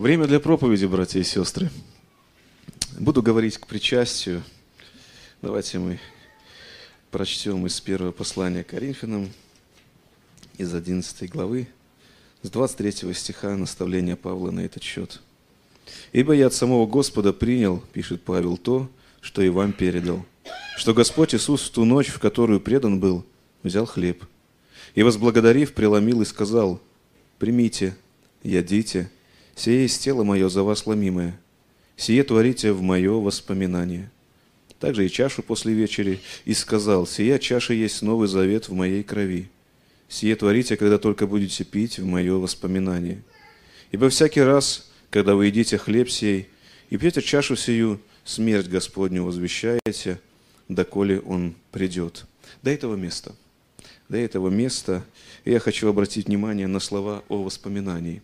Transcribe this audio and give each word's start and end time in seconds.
Время 0.00 0.28
для 0.28 0.38
проповеди, 0.38 0.86
братья 0.86 1.18
и 1.18 1.24
сестры. 1.24 1.70
Буду 3.00 3.20
говорить 3.20 3.58
к 3.58 3.66
причастию. 3.66 4.44
Давайте 5.42 5.80
мы 5.80 5.98
прочтем 7.10 7.66
из 7.66 7.80
первого 7.80 8.12
послания 8.12 8.62
Коринфянам, 8.62 9.28
из 10.56 10.72
11 10.72 11.28
главы, 11.28 11.66
с 12.42 12.50
23 12.50 13.12
стиха 13.12 13.56
наставления 13.56 14.14
Павла 14.14 14.52
на 14.52 14.60
этот 14.60 14.84
счет. 14.84 15.20
«Ибо 16.12 16.32
я 16.32 16.46
от 16.46 16.54
самого 16.54 16.86
Господа 16.86 17.32
принял,— 17.32 17.82
пишет 17.92 18.22
Павел,— 18.22 18.56
то, 18.56 18.88
что 19.20 19.42
и 19.42 19.48
вам 19.48 19.72
передал, 19.72 20.24
что 20.76 20.94
Господь 20.94 21.34
Иисус 21.34 21.62
в 21.62 21.72
ту 21.72 21.84
ночь, 21.84 22.06
в 22.06 22.20
которую 22.20 22.60
предан 22.60 23.00
был, 23.00 23.26
взял 23.64 23.84
хлеб, 23.84 24.24
и, 24.94 25.02
возблагодарив, 25.02 25.74
преломил 25.74 26.22
и 26.22 26.24
сказал, 26.24 26.80
«Примите, 27.40 27.96
ядите, 28.44 29.10
сие 29.58 29.82
есть 29.82 30.02
тело 30.02 30.24
мое 30.24 30.48
за 30.48 30.62
вас 30.62 30.86
ломимое, 30.86 31.38
сие 31.96 32.24
творите 32.24 32.72
в 32.72 32.82
мое 32.82 33.12
воспоминание». 33.12 34.10
Также 34.80 35.06
и 35.06 35.10
чашу 35.10 35.42
после 35.42 35.72
вечери, 35.72 36.20
и 36.44 36.54
сказал, 36.54 37.06
«Сия 37.06 37.38
чаша 37.38 37.74
есть 37.74 38.00
новый 38.00 38.28
завет 38.28 38.68
в 38.68 38.72
моей 38.72 39.02
крови. 39.02 39.50
Сие 40.08 40.36
творите, 40.36 40.76
когда 40.76 40.98
только 40.98 41.26
будете 41.26 41.64
пить 41.64 41.98
в 41.98 42.06
мое 42.06 42.34
воспоминание. 42.36 43.22
Ибо 43.90 44.08
всякий 44.08 44.40
раз, 44.40 44.88
когда 45.10 45.34
вы 45.34 45.46
едите 45.46 45.78
хлеб 45.78 46.08
сей 46.08 46.48
и 46.90 46.96
пьете 46.96 47.22
чашу 47.22 47.56
сию, 47.56 48.00
смерть 48.24 48.68
Господню 48.68 49.24
возвещаете, 49.24 50.20
доколе 50.68 51.20
Он 51.20 51.56
придет». 51.72 52.24
До 52.62 52.70
этого 52.70 52.94
места– 52.94 53.34
до 54.08 54.16
этого 54.16 54.48
места 54.48 55.04
я 55.44 55.58
хочу 55.60 55.88
обратить 55.88 56.28
внимание 56.28 56.66
на 56.66 56.80
слова 56.80 57.22
о 57.28 57.42
воспоминании. 57.42 58.22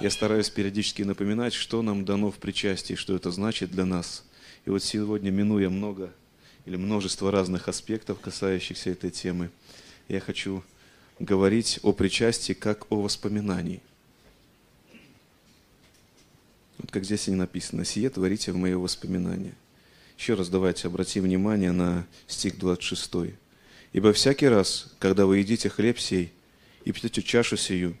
Я 0.00 0.10
стараюсь 0.10 0.50
периодически 0.50 1.02
напоминать, 1.02 1.52
что 1.52 1.80
нам 1.80 2.04
дано 2.04 2.30
в 2.30 2.36
причастии, 2.36 2.94
что 2.94 3.14
это 3.14 3.30
значит 3.30 3.70
для 3.70 3.84
нас. 3.84 4.24
И 4.64 4.70
вот 4.70 4.82
сегодня, 4.82 5.30
минуя 5.30 5.68
много 5.70 6.12
или 6.66 6.76
множество 6.76 7.30
разных 7.30 7.68
аспектов, 7.68 8.18
касающихся 8.20 8.90
этой 8.90 9.10
темы, 9.10 9.50
я 10.08 10.20
хочу 10.20 10.64
говорить 11.20 11.78
о 11.82 11.92
причастии 11.92 12.54
как 12.54 12.90
о 12.90 13.00
воспоминании. 13.02 13.80
Вот 16.78 16.90
как 16.90 17.04
здесь 17.04 17.28
и 17.28 17.30
написано, 17.30 17.84
«Сие 17.84 18.10
творите 18.10 18.52
в 18.52 18.56
мое 18.56 18.76
воспоминание». 18.76 19.54
Еще 20.18 20.34
раз 20.34 20.48
давайте 20.48 20.88
обратим 20.88 21.24
внимание 21.24 21.72
на 21.72 22.06
стих 22.26 22.58
26. 22.58 23.34
Ибо 23.92 24.12
всякий 24.12 24.48
раз, 24.48 24.92
когда 24.98 25.26
вы 25.26 25.38
едите 25.38 25.68
хлеб 25.68 25.98
сей 25.98 26.32
и 26.84 26.92
пьете 26.92 27.22
чашу 27.22 27.56
сию, 27.56 27.96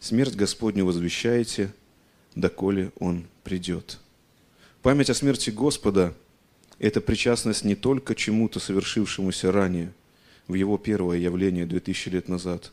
смерть 0.00 0.34
Господню 0.34 0.84
возвещаете, 0.84 1.72
доколе 2.34 2.92
Он 2.98 3.26
придет. 3.44 3.98
Память 4.82 5.10
о 5.10 5.14
смерти 5.14 5.50
Господа– 5.50 6.14
это 6.78 7.00
причастность 7.00 7.64
не 7.64 7.74
только 7.74 8.14
чему-то 8.14 8.60
совершившемуся 8.60 9.50
ранее, 9.50 9.92
в 10.46 10.54
Его 10.54 10.78
первое 10.78 11.18
явление 11.18 11.66
2000 11.66 12.08
лет 12.10 12.28
назад. 12.28 12.72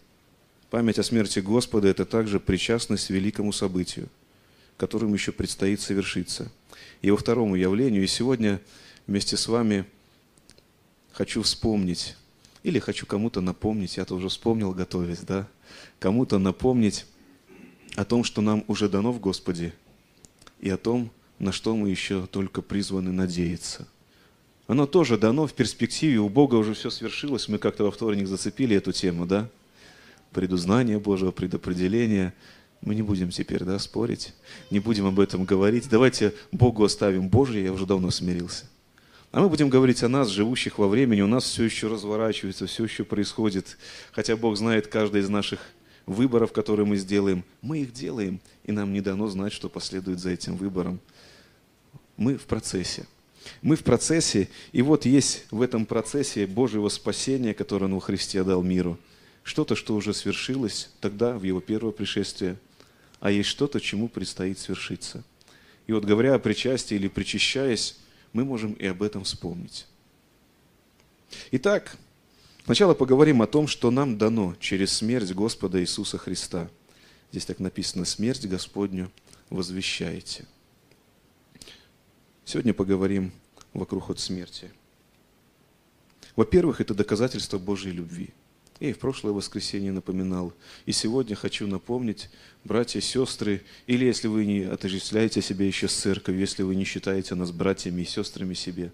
Память 0.70 1.00
о 1.00 1.04
смерти 1.04 1.40
Господа– 1.40 1.88
это 1.90 2.06
также 2.06 2.40
причастность 2.40 3.10
великому 3.10 3.52
событию, 3.52 4.08
которым 4.78 5.14
еще 5.14 5.32
предстоит 5.32 5.82
совершиться. 5.82 6.52
Его 7.02 7.18
второму 7.18 7.56
явлению. 7.56 8.04
И 8.04 8.08
сегодня 8.08 8.62
вместе 9.08 9.38
с 9.38 9.48
вами 9.48 9.86
хочу 11.12 11.42
вспомнить 11.42 12.16
или 12.64 12.80
хочу 12.80 13.06
кому-то 13.06 13.42
напомнить, 13.42 13.98
я-то 13.98 14.16
уже 14.16 14.28
вспомнил, 14.28 14.72
готовясь, 14.72 15.20
да, 15.20 15.48
кому-то 16.00 16.40
напомнить 16.40 17.06
о 17.96 18.06
том, 18.06 18.24
что 18.24 18.42
нам 18.42 18.64
уже 18.68 18.90
дано 18.90 19.12
в 19.12 19.20
Господе, 19.20 19.74
и 20.60 20.70
о 20.70 20.78
том, 20.78 21.12
на 21.40 21.52
что 21.52 21.76
мы 21.76 21.90
еще 21.90 22.28
только 22.28 22.62
призваны 22.62 23.12
надеяться. 23.12 23.88
Оно 24.68 24.88
тоже 24.88 25.18
дано 25.18 25.48
в 25.48 25.54
перспективе, 25.54 26.20
у 26.20 26.30
Бога 26.30 26.56
уже 26.56 26.74
все 26.74 26.90
свершилось, 26.90 27.48
мы 27.48 27.58
как-то 27.58 27.84
во 27.84 27.92
вторник 27.92 28.28
зацепили 28.28 28.76
эту 28.76 28.92
тему, 28.92 29.26
да? 29.26 29.50
Предузнание 30.32 31.00
Божьего, 31.00 31.32
предопределение. 31.32 32.34
Мы 32.82 32.96
не 32.96 33.02
будем 33.02 33.30
теперь, 33.30 33.64
да, 33.64 33.80
спорить, 33.80 34.34
не 34.70 34.80
будем 34.80 35.06
об 35.06 35.20
этом 35.20 35.46
говорить. 35.46 35.88
Давайте 35.90 36.34
Богу 36.52 36.84
оставим 36.84 37.30
Божье, 37.30 37.64
я 37.64 37.72
уже 37.72 37.86
давно 37.86 38.12
смирился. 38.12 38.66
А 39.32 39.42
мы 39.42 39.50
будем 39.50 39.70
говорить 39.70 40.02
о 40.02 40.08
нас, 40.08 40.30
живущих 40.30 40.78
во 40.78 40.88
времени. 40.88 41.22
У 41.22 41.28
нас 41.28 41.44
все 41.44 41.66
еще 41.66 41.88
разворачивается, 41.88 42.68
все 42.68 42.86
еще 42.86 43.04
происходит. 43.04 43.78
Хотя 44.14 44.38
Бог 44.38 44.56
знает 44.56 44.88
каждый 44.88 45.22
из 45.22 45.30
наших 45.30 45.60
выборов, 46.06 46.52
которые 46.52 46.86
мы 46.86 46.98
сделаем. 46.98 47.44
Мы 47.62 47.80
их 47.80 47.94
делаем, 47.94 48.40
и 48.64 48.72
нам 48.72 48.94
не 48.94 49.02
дано 49.02 49.28
знать, 49.28 49.54
что 49.54 49.70
последует 49.70 50.20
за 50.20 50.32
этим 50.32 50.56
выбором. 50.56 51.00
Мы 52.18 52.38
в 52.38 52.46
процессе. 52.46 53.06
Мы 53.62 53.76
в 53.76 53.84
процессе, 53.84 54.50
и 54.72 54.82
вот 54.82 55.06
есть 55.06 55.46
в 55.52 55.62
этом 55.62 55.86
процессе 55.86 56.48
Божьего 56.48 56.90
спасения, 56.90 57.54
которое 57.54 57.86
Он 57.86 57.96
во 57.96 58.02
Христе 58.02 58.44
дал 58.44 58.64
миру. 58.64 58.98
Что-то, 59.44 59.76
что 59.76 59.96
уже 59.96 60.14
свершилось 60.14 60.90
тогда, 61.00 61.38
в 61.38 61.44
Его 61.44 61.62
первое 61.62 61.92
пришествие, 61.92 62.58
а 63.20 63.30
есть 63.30 63.50
что-то, 63.50 63.80
чему 63.80 64.08
предстоит 64.08 64.58
свершиться. 64.58 65.24
И 65.86 65.94
вот 65.94 66.06
говоря 66.06 66.34
о 66.34 66.40
причастии 66.40 66.96
или 66.96 67.08
причащаясь, 67.08 67.98
мы 68.34 68.44
можем 68.44 68.74
и 68.74 68.86
об 68.88 69.04
этом 69.04 69.24
вспомнить. 69.24 69.86
Итак, 71.52 71.98
сначала 72.66 72.94
поговорим 72.94 73.42
о 73.42 73.48
том, 73.48 73.68
что 73.68 73.92
нам 73.92 74.18
дано 74.18 74.56
через 74.60 74.92
смерть 74.92 75.32
Господа 75.32 75.82
Иисуса 75.82 76.18
Христа. 76.18 76.70
Здесь 77.32 77.46
так 77.46 77.60
написано, 77.60 78.06
смерть 78.06 78.46
Господню 78.46 79.12
возвещаете. 79.50 80.46
Сегодня 82.44 82.74
поговорим 82.74 83.32
вокруг 83.74 84.10
от 84.10 84.20
смерти. 84.20 84.72
Во-первых, 86.36 86.82
это 86.82 86.94
доказательство 86.94 87.58
Божьей 87.58 87.92
любви– 87.92 88.30
я 88.80 88.90
и 88.90 88.94
в 88.94 89.00
прошлое 89.00 89.32
воскресенье 89.32 89.92
напоминал. 89.92 90.54
И 90.86 90.92
сегодня 90.92 91.36
хочу 91.36 91.66
напомнить, 91.66 92.30
братья, 92.66 93.00
сестры, 93.00 93.62
или 93.88 94.06
если 94.06 94.28
вы 94.28 94.46
не 94.46 94.64
отождествляете 94.64 95.42
себя 95.42 95.66
еще 95.66 95.88
с 95.88 95.94
церковью, 95.94 96.42
если 96.42 96.64
вы 96.64 96.76
не 96.76 96.84
считаете 96.84 97.36
нас 97.36 97.52
братьями 97.52 98.02
и 98.02 98.06
сестрами 98.06 98.54
себе, 98.54 98.92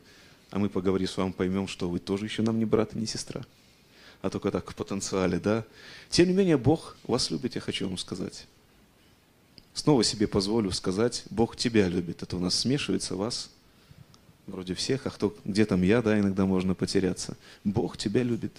а 0.52 0.60
мы, 0.60 0.70
поговорив 0.70 1.10
с 1.10 1.18
вами, 1.18 1.32
поймем, 1.32 1.68
что 1.68 1.90
вы 1.90 1.98
тоже 1.98 2.26
еще 2.26 2.44
нам 2.44 2.60
не 2.60 2.66
брат 2.66 2.96
и 2.96 3.00
не 3.00 3.08
сестра, 3.08 3.44
а 4.22 4.30
только 4.30 4.52
так 4.52 4.70
в 4.70 4.76
потенциале, 4.76 5.40
да? 5.40 5.66
Тем 6.10 6.28
не 6.28 6.34
менее, 6.34 6.58
Бог 6.58 6.96
вас 7.04 7.32
любит, 7.32 7.56
я 7.56 7.62
хочу 7.62 7.88
вам 7.88 7.98
сказать. 7.98 8.48
Снова 9.74 10.04
себе 10.04 10.28
позволю 10.28 10.72
сказать, 10.72 11.24
Бог 11.30 11.56
тебя 11.56 11.88
любит. 11.88 12.22
Это 12.22 12.36
у 12.36 12.40
нас 12.40 12.56
смешивается 12.56 13.16
вас, 13.16 13.50
вроде 14.48 14.74
всех, 14.74 15.08
а 15.08 15.10
кто, 15.10 15.36
где 15.46 15.66
там 15.66 15.82
я, 15.82 16.02
да, 16.02 16.20
иногда 16.20 16.46
можно 16.46 16.76
потеряться. 16.76 17.38
Бог 17.64 17.98
тебя 17.98 18.22
любит. 18.24 18.52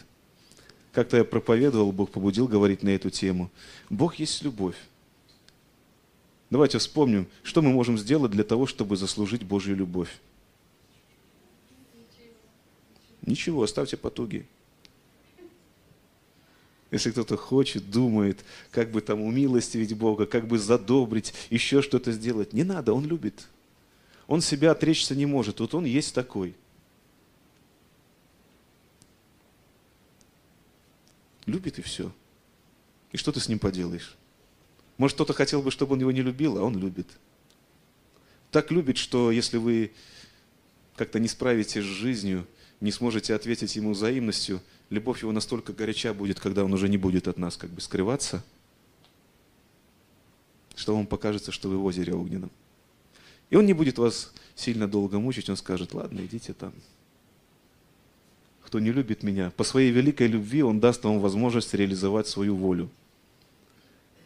Как-то 0.93 1.19
я 1.19 1.25
проповедовал, 1.25 1.93
Бог 1.93 2.11
побудил 2.11 2.49
говорить 2.49 2.83
на 2.83 2.91
эту 2.91 3.11
тему. 3.11 3.51
Бог 3.89 4.17
есть 4.17 4.43
любовь. 4.43 4.77
Давайте 6.51 6.79
вспомним, 6.79 7.27
что 7.43 7.63
мы 7.63 7.71
можем 7.71 7.97
сделать 7.97 8.33
для 8.33 8.45
того, 8.45 8.67
чтобы 8.67 8.97
заслужить 8.97 9.43
Божью 9.43 9.77
любовь. 9.77 10.21
Ничего, 13.23 13.63
оставьте 13.63 13.97
потуги. 13.97 14.47
Если 16.93 17.11
кто-то 17.11 17.39
хочет, 17.39 17.91
думает, 17.91 18.45
как 18.71 18.91
бы 18.91 19.01
там 19.01 19.23
умилостивить 19.23 19.97
Бога, 19.97 20.27
как 20.27 20.47
бы 20.47 20.59
задобрить, 20.59 21.33
еще 21.49 21.81
что-то 21.81 22.13
сделать, 22.13 22.53
не 22.53 22.65
надо, 22.65 22.93
Он 22.93 23.07
любит. 23.07 23.49
Он 24.27 24.43
себя 24.43 24.73
отречься 24.73 25.17
не 25.17 25.25
может, 25.25 25.59
вот 25.61 25.75
Он 25.75 25.87
есть 25.87 26.15
такой. 26.15 26.55
Любит 31.47 31.79
и 31.79 31.83
все. 31.83 32.13
И 33.11 33.17
что 33.17 33.33
ты 33.33 33.41
с 33.41 33.49
ним 33.49 33.59
поделаешь? 33.59 34.15
Может, 34.99 35.15
кто-то 35.15 35.33
хотел 35.33 35.63
бы, 35.63 35.71
чтобы 35.71 35.95
он 35.95 36.01
его 36.01 36.13
не 36.13 36.23
любил, 36.23 36.59
а 36.59 36.63
он 36.63 36.79
любит. 36.79 37.07
Так 38.51 38.71
любит, 38.71 38.99
что 38.99 39.31
если 39.31 39.57
вы 39.57 39.93
как-то 40.95 41.19
не 41.19 41.29
справитесь 41.29 41.83
с 41.83 41.87
жизнью, 41.87 42.47
не 42.81 42.93
сможете 42.93 43.35
ответить 43.35 43.77
ему 43.77 43.93
взаимностью, 43.93 44.61
любовь 44.93 45.23
его 45.23 45.33
настолько 45.33 45.73
горяча 45.73 46.13
будет, 46.13 46.39
когда 46.39 46.65
он 46.65 46.73
уже 46.75 46.89
не 46.89 46.99
будет 46.99 47.27
от 47.27 47.39
нас 47.39 47.57
как 47.57 47.71
бы 47.71 47.81
скрываться, 47.81 48.45
что 50.75 50.95
вам 50.95 51.07
покажется, 51.07 51.51
что 51.51 51.69
вы 51.69 51.79
в 51.79 51.85
озере 51.85 52.15
огненном. 52.15 52.51
И 53.49 53.57
он 53.57 53.67
не 53.67 53.73
будет 53.73 53.99
вас 53.99 54.33
сильно 54.55 54.87
долго 54.87 55.19
мучить, 55.19 55.49
он 55.49 55.57
скажет, 55.57 55.95
ладно, 55.95 56.21
идите 56.25 56.53
там, 56.53 56.73
кто 58.63 58.81
не 58.81 58.93
любит 58.93 59.23
меня. 59.23 59.51
По 59.57 59.65
своей 59.65 59.91
великой 59.91 60.27
любви 60.29 60.63
Он 60.63 60.81
даст 60.81 61.05
вам 61.05 61.21
возможность 61.21 61.75
реализовать 61.75 62.27
свою 62.27 62.57
волю. 62.57 62.91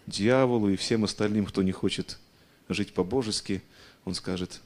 Дьяволу 0.06 0.68
и 0.68 0.76
всем 0.76 1.02
остальным, 1.04 1.46
кто 1.46 1.62
не 1.62 1.72
хочет 1.72 2.18
жить 2.68 2.92
по-божески, 2.92 3.62
Он 4.04 4.14
скажет, 4.14 4.60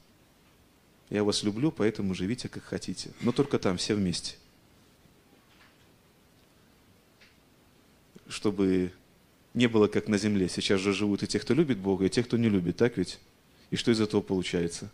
я 1.09 1.23
вас 1.23 1.41
люблю, 1.43 1.71
поэтому 1.71 2.13
живите 2.13 2.47
как 2.47 2.63
хотите. 2.63 3.11
Но 3.21 3.31
только 3.31 3.57
там, 3.57 3.77
все 3.77 3.95
вместе. 3.95 4.35
Чтобы 8.31 8.93
не 9.53 9.67
было 9.67 9.87
как 9.87 10.07
на 10.07 10.17
земле. 10.17 10.47
Сейчас 10.47 10.79
же 10.79 10.93
живут 10.93 11.21
и 11.21 11.27
те, 11.27 11.37
кто 11.37 11.53
любит 11.53 11.77
Бога, 11.77 12.05
и 12.05 12.09
те, 12.09 12.23
кто 12.23 12.37
не 12.37 12.47
любит, 12.47 12.77
так 12.77 12.97
ведь? 12.97 13.19
И 13.69 13.75
что 13.75 13.91
из 13.91 13.99
этого 13.99 14.21
получается? 14.21 14.89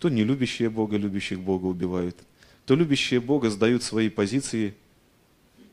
То 0.00 0.08
не 0.08 0.24
любящие 0.24 0.68
Бога, 0.68 0.96
любящих 0.96 1.40
Бога 1.40 1.66
убивают, 1.66 2.16
то 2.66 2.74
любящие 2.74 3.20
Бога 3.20 3.50
сдают 3.50 3.84
свои 3.84 4.08
позиции, 4.08 4.74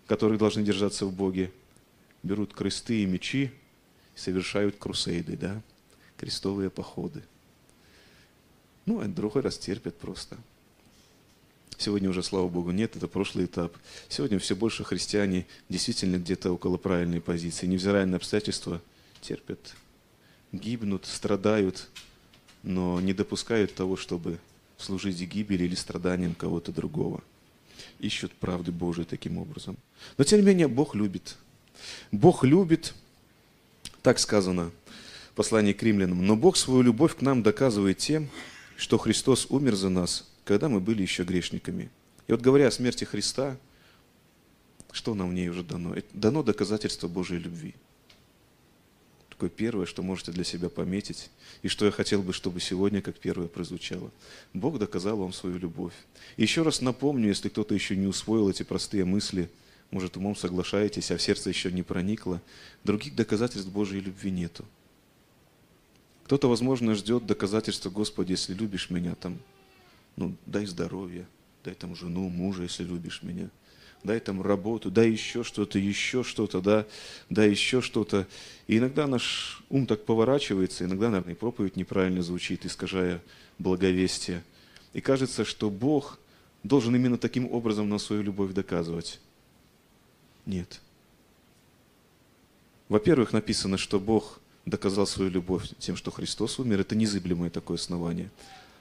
которые 0.05 0.37
должны 0.37 0.61
держаться 0.61 1.07
в 1.07 1.13
Боге, 1.13 1.51
берут 2.21 2.53
кресты 2.53 3.01
и 3.01 3.05
мечи 3.07 3.51
совершают 4.15 4.75
крусейды, 4.75 5.35
да, 5.35 5.61
крестовые 6.17 6.69
походы. 6.69 7.23
Ну, 8.85 8.99
а 8.99 9.05
другой 9.05 9.41
раз 9.41 9.57
терпят 9.57 9.97
просто. 9.97 10.37
Сегодня 11.79 12.09
уже, 12.09 12.21
слава 12.23 12.49
Богу, 12.49 12.71
нет, 12.71 12.97
это 12.97 13.07
прошлый 13.07 13.45
этап. 13.45 13.73
Сегодня 14.09 14.37
все 14.37 14.53
больше 14.53 14.83
христиане 14.83 15.47
действительно 15.69 16.17
где-то 16.17 16.51
около 16.51 16.75
правильной 16.75 17.21
позиции, 17.21 17.67
невзирая 17.67 18.05
на 18.05 18.17
обстоятельства, 18.17 18.81
терпят, 19.21 19.75
гибнут, 20.51 21.05
страдают, 21.05 21.87
но 22.63 22.99
не 22.99 23.13
допускают 23.13 23.73
того, 23.73 23.95
чтобы 23.95 24.39
служить 24.77 25.21
гибели 25.21 25.63
или 25.63 25.75
страданиям 25.75 26.35
кого-то 26.35 26.73
другого. 26.73 27.23
Ищут 27.99 28.33
правды 28.33 28.73
Божией 28.73 29.05
таким 29.05 29.37
образом. 29.37 29.77
Но 30.17 30.25
тем 30.25 30.41
не 30.41 30.45
менее, 30.45 30.67
Бог 30.67 30.95
любит. 30.95 31.37
Бог 32.11 32.43
любит, 32.43 32.93
так 34.01 34.19
сказано 34.19 34.71
в 35.31 35.35
послании 35.35 35.71
к 35.71 35.81
римлянам, 35.81 36.27
но 36.27 36.35
Бог 36.35 36.57
свою 36.57 36.81
любовь 36.81 37.15
к 37.15 37.21
нам 37.21 37.41
доказывает 37.41 37.99
тем, 37.99 38.27
что 38.75 38.97
Христос 38.97 39.47
умер 39.49 39.75
за 39.75 39.87
нас 39.87 40.25
когда 40.49 40.67
мы 40.67 40.79
были 40.79 41.03
еще 41.03 41.25
грешниками. 41.25 41.91
И 42.27 42.31
вот 42.31 42.41
говоря 42.41 42.69
о 42.69 42.71
смерти 42.71 43.03
Христа, 43.03 43.55
что 44.91 45.13
нам 45.13 45.29
в 45.29 45.33
ней 45.35 45.47
уже 45.47 45.61
дано? 45.61 45.95
Дано 46.11 46.41
доказательство 46.41 47.07
Божьей 47.07 47.37
любви. 47.37 47.75
Такое 49.29 49.51
первое, 49.51 49.85
что 49.85 50.01
можете 50.01 50.31
для 50.31 50.43
себя 50.43 50.69
пометить, 50.69 51.29
и 51.61 51.67
что 51.67 51.85
я 51.85 51.91
хотел 51.91 52.23
бы, 52.23 52.33
чтобы 52.33 52.61
сегодня 52.61 52.99
как 52.99 53.19
первое 53.19 53.47
прозвучало. 53.47 54.09
Бог 54.55 54.79
доказал 54.79 55.17
вам 55.17 55.33
свою 55.33 55.59
любовь. 55.59 55.93
И 56.35 56.41
еще 56.41 56.63
раз 56.63 56.81
напомню, 56.81 57.27
если 57.27 57.49
кто-то 57.49 57.75
еще 57.75 57.95
не 57.95 58.07
усвоил 58.07 58.49
эти 58.49 58.63
простые 58.63 59.05
мысли, 59.05 59.51
может, 59.91 60.17
умом 60.17 60.35
соглашаетесь, 60.35 61.11
а 61.11 61.17
в 61.17 61.21
сердце 61.21 61.49
еще 61.49 61.71
не 61.71 61.83
проникло, 61.83 62.41
других 62.83 63.13
доказательств 63.15 63.69
Божьей 63.69 63.99
любви 63.99 64.31
нету. 64.31 64.65
Кто-то, 66.23 66.49
возможно, 66.49 66.95
ждет 66.95 67.27
доказательства, 67.27 67.91
Господи, 67.91 68.31
если 68.31 68.55
любишь 68.55 68.89
меня, 68.89 69.13
там, 69.13 69.37
ну, 70.15 70.35
дай 70.45 70.65
здоровье, 70.65 71.27
дай 71.63 71.73
там 71.73 71.95
жену, 71.95 72.29
мужа, 72.29 72.63
если 72.63 72.83
любишь 72.83 73.21
меня, 73.23 73.49
дай 74.03 74.19
там 74.19 74.41
работу, 74.41 74.91
дай 74.91 75.09
еще 75.09 75.43
что-то, 75.43 75.79
еще 75.79 76.23
что-то, 76.23 76.61
да, 76.61 76.85
дай 77.29 77.49
еще 77.49 77.81
что-то. 77.81 78.27
И 78.67 78.77
иногда 78.77 79.07
наш 79.07 79.63
ум 79.69 79.85
так 79.85 80.05
поворачивается, 80.05 80.85
иногда, 80.85 81.09
наверное, 81.09 81.33
и 81.33 81.37
проповедь 81.37 81.75
неправильно 81.75 82.21
звучит, 82.21 82.65
искажая 82.65 83.21
благовестие. 83.57 84.43
И 84.93 85.01
кажется, 85.01 85.45
что 85.45 85.69
Бог 85.69 86.19
должен 86.63 86.95
именно 86.95 87.17
таким 87.17 87.51
образом 87.51 87.89
на 87.89 87.97
свою 87.99 88.21
любовь 88.21 88.53
доказывать. 88.53 89.19
Нет. 90.45 90.81
Во-первых, 92.87 93.33
написано, 93.33 93.77
что 93.77 93.99
Бог 93.99 94.39
доказал 94.65 95.05
свою 95.05 95.29
любовь 95.29 95.69
тем, 95.77 95.95
что 95.95 96.11
Христос 96.11 96.59
умер. 96.59 96.81
Это 96.81 96.95
незыблемое 96.95 97.49
такое 97.49 97.77
основание. 97.77 98.29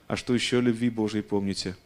А 0.08 0.16
что 0.16 0.34
еще 0.34 0.58
о 0.58 0.60
любви 0.62 0.88
Божией 0.88 1.22
помните? 1.22 1.76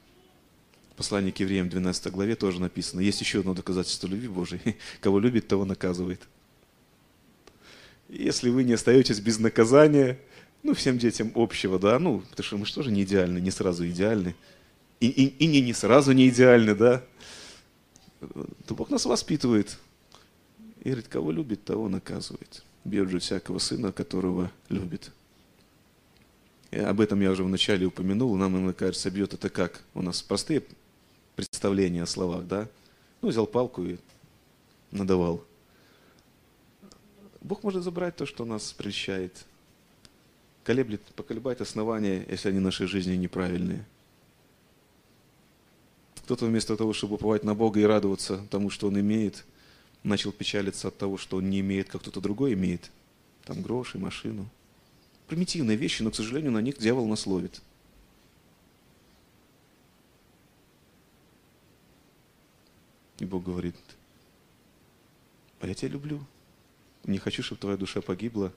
Послание 0.96 1.32
к 1.32 1.40
евреям 1.40 1.68
12 1.68 2.12
главе 2.12 2.36
тоже 2.36 2.60
написано. 2.60 3.00
Есть 3.00 3.20
еще 3.20 3.40
одно 3.40 3.52
доказательство 3.52 4.06
любви 4.06 4.28
Божией. 4.28 4.76
Кого 5.00 5.18
любит, 5.18 5.48
того 5.48 5.64
наказывает. 5.64 6.20
Если 8.08 8.48
вы 8.48 8.62
не 8.62 8.74
остаетесь 8.74 9.18
без 9.18 9.40
наказания, 9.40 10.20
ну, 10.62 10.72
всем 10.74 10.98
детям 10.98 11.32
общего, 11.34 11.80
да, 11.80 11.98
ну, 11.98 12.20
потому 12.30 12.44
что 12.44 12.58
мы 12.58 12.66
же 12.66 12.74
тоже 12.74 12.92
не 12.92 13.02
идеальны, 13.02 13.38
не 13.38 13.50
сразу 13.50 13.88
идеальны. 13.88 14.36
И, 15.00 15.08
и, 15.08 15.26
и 15.26 15.46
не, 15.48 15.60
не 15.60 15.72
сразу 15.72 16.12
не 16.12 16.28
идеальны, 16.28 16.76
да. 16.76 17.02
То 18.20 18.74
Бог 18.74 18.90
нас 18.90 19.04
воспитывает. 19.04 19.78
И 20.84 20.90
говорит, 20.90 21.08
кого 21.08 21.32
любит, 21.32 21.64
того 21.64 21.88
наказывает. 21.88 22.62
Бьет 22.84 23.10
же 23.10 23.18
всякого 23.18 23.58
сына, 23.58 23.90
которого 23.90 24.52
любит. 24.68 25.10
И 26.72 26.78
об 26.78 27.02
этом 27.02 27.20
я 27.20 27.30
уже 27.30 27.44
вначале 27.44 27.86
упомянул. 27.86 28.34
Нам 28.34 28.56
иногда 28.56 28.72
кажется, 28.72 29.10
бьет 29.10 29.34
это 29.34 29.50
как? 29.50 29.82
У 29.92 30.00
нас 30.00 30.22
простые 30.22 30.64
представления 31.36 32.02
о 32.02 32.06
словах, 32.06 32.46
да? 32.46 32.66
Ну, 33.20 33.28
взял 33.28 33.46
палку 33.46 33.84
и 33.84 33.98
надавал. 34.90 35.44
Бог 37.42 37.62
может 37.62 37.82
забрать 37.82 38.16
то, 38.16 38.24
что 38.24 38.46
нас 38.46 38.72
прельщает. 38.72 39.44
Колеблет, 40.64 41.02
поколебает 41.14 41.60
основания, 41.60 42.24
если 42.30 42.48
они 42.48 42.58
нашей 42.58 42.86
жизни 42.86 43.16
неправильные. 43.16 43.84
Кто-то 46.24 46.46
вместо 46.46 46.76
того, 46.76 46.94
чтобы 46.94 47.16
уповать 47.16 47.44
на 47.44 47.54
Бога 47.54 47.80
и 47.80 47.84
радоваться 47.84 48.46
тому, 48.50 48.70
что 48.70 48.86
он 48.86 48.98
имеет, 48.98 49.44
начал 50.04 50.32
печалиться 50.32 50.88
от 50.88 50.96
того, 50.96 51.18
что 51.18 51.36
он 51.36 51.50
не 51.50 51.60
имеет, 51.60 51.90
как 51.90 52.00
кто-то 52.00 52.20
другой 52.20 52.54
имеет. 52.54 52.90
Там 53.44 53.60
гроши, 53.60 53.98
машину– 53.98 54.48
примитивные 55.26 55.76
вещи, 55.76 56.02
но, 56.02 56.10
к 56.10 56.14
сожалению, 56.14 56.52
на 56.52 56.60
них 56.60 56.78
дьявол 56.78 57.06
нас 57.06 57.26
ловит. 57.26 57.62
И 63.18 63.24
Бог 63.24 63.44
говорит, 63.44 63.76
а 65.60 65.66
я 65.66 65.74
тебя 65.74 65.90
люблю. 65.90 66.24
Не 67.04 67.18
хочу, 67.18 67.42
чтобы 67.42 67.60
твоя 67.60 67.76
душа 67.76 68.00
погибла. 68.00 68.52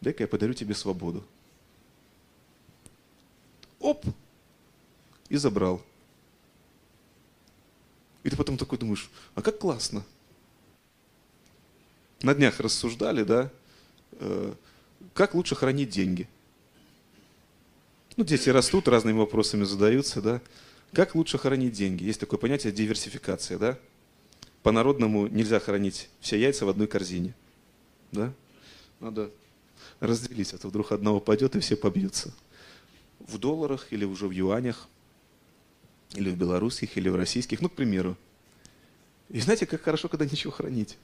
Дай-ка 0.00 0.22
я 0.22 0.28
подарю 0.28 0.54
тебе 0.54 0.74
свободу. 0.74 1.24
Оп! 3.78 4.04
И 5.28 5.36
забрал. 5.36 5.82
И 8.22 8.30
ты 8.30 8.36
потом 8.36 8.58
такой 8.58 8.78
думаешь, 8.78 9.10
а 9.34 9.42
как 9.42 9.58
классно 9.58 10.04
на 12.22 12.34
днях 12.34 12.60
рассуждали, 12.60 13.24
да, 13.24 13.50
э, 14.12 14.52
как 15.14 15.34
лучше 15.34 15.54
хранить 15.54 15.90
деньги. 15.90 16.28
Ну, 18.16 18.24
дети 18.24 18.50
растут, 18.50 18.88
разными 18.88 19.18
вопросами 19.18 19.64
задаются, 19.64 20.20
да. 20.20 20.40
Как 20.92 21.14
лучше 21.14 21.38
хранить 21.38 21.72
деньги? 21.72 22.04
Есть 22.04 22.20
такое 22.20 22.38
понятие 22.38 22.72
диверсификация, 22.72 23.58
да. 23.58 23.78
По-народному 24.62 25.28
нельзя 25.28 25.58
хранить 25.60 26.10
все 26.20 26.38
яйца 26.38 26.66
в 26.66 26.68
одной 26.68 26.86
корзине, 26.86 27.34
да. 28.12 28.32
Надо 28.98 29.30
разделить, 30.00 30.52
а 30.52 30.58
то 30.58 30.68
вдруг 30.68 30.92
одного 30.92 31.20
пойдет 31.20 31.56
и 31.56 31.60
все 31.60 31.76
побьются. 31.76 32.34
В 33.20 33.38
долларах 33.38 33.86
или 33.90 34.04
уже 34.04 34.26
в 34.26 34.32
юанях, 34.32 34.88
или 36.14 36.30
в 36.30 36.36
белорусских, 36.36 36.96
или 36.96 37.08
в 37.08 37.16
российских, 37.16 37.62
ну, 37.62 37.68
к 37.68 37.74
примеру. 37.74 38.16
И 39.30 39.40
знаете, 39.40 39.64
как 39.64 39.82
хорошо, 39.82 40.08
когда 40.08 40.26
ничего 40.26 40.52
хранить 40.52 40.98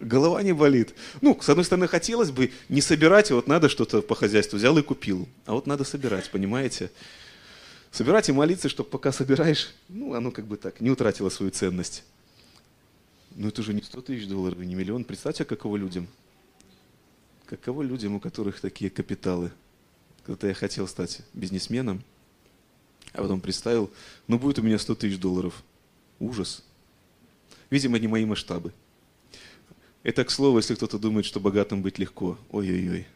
голова 0.00 0.42
не 0.42 0.52
болит. 0.52 0.94
Ну, 1.20 1.38
с 1.40 1.48
одной 1.48 1.64
стороны, 1.64 1.88
хотелось 1.88 2.30
бы 2.30 2.52
не 2.68 2.80
собирать, 2.80 3.30
вот 3.30 3.46
надо 3.46 3.68
что-то 3.68 4.02
по 4.02 4.14
хозяйству 4.14 4.56
взял 4.56 4.76
и 4.78 4.82
купил. 4.82 5.28
А 5.44 5.52
вот 5.52 5.66
надо 5.66 5.84
собирать, 5.84 6.30
понимаете? 6.30 6.90
Собирать 7.90 8.28
и 8.28 8.32
молиться, 8.32 8.68
чтобы 8.68 8.90
пока 8.90 9.12
собираешь, 9.12 9.74
ну, 9.88 10.14
оно 10.14 10.30
как 10.30 10.46
бы 10.46 10.56
так, 10.56 10.80
не 10.80 10.90
утратило 10.90 11.28
свою 11.28 11.50
ценность. 11.50 12.04
Ну, 13.34 13.48
это 13.48 13.62
же 13.62 13.74
не 13.74 13.82
100 13.82 14.00
тысяч 14.02 14.26
долларов, 14.26 14.58
не 14.58 14.74
миллион. 14.74 15.04
Представьте, 15.04 15.44
каково 15.44 15.76
людям. 15.76 16.08
Каково 17.46 17.82
людям, 17.82 18.14
у 18.14 18.20
которых 18.20 18.60
такие 18.60 18.90
капиталы. 18.90 19.52
Когда-то 20.24 20.48
я 20.48 20.54
хотел 20.54 20.88
стать 20.88 21.20
бизнесменом, 21.34 22.02
а 23.12 23.22
потом 23.22 23.40
представил, 23.40 23.90
ну, 24.26 24.38
будет 24.38 24.58
у 24.58 24.62
меня 24.62 24.78
100 24.78 24.94
тысяч 24.96 25.18
долларов. 25.18 25.62
Ужас. 26.18 26.64
Видимо, 27.70 27.98
не 27.98 28.08
мои 28.08 28.24
масштабы. 28.24 28.72
Это, 30.06 30.24
к 30.24 30.30
слову, 30.30 30.58
если 30.58 30.76
кто-то 30.76 31.00
думает, 31.00 31.26
что 31.26 31.40
богатым 31.40 31.82
быть 31.82 31.98
легко. 31.98 32.38
Ой-ой-ой. 32.52 33.08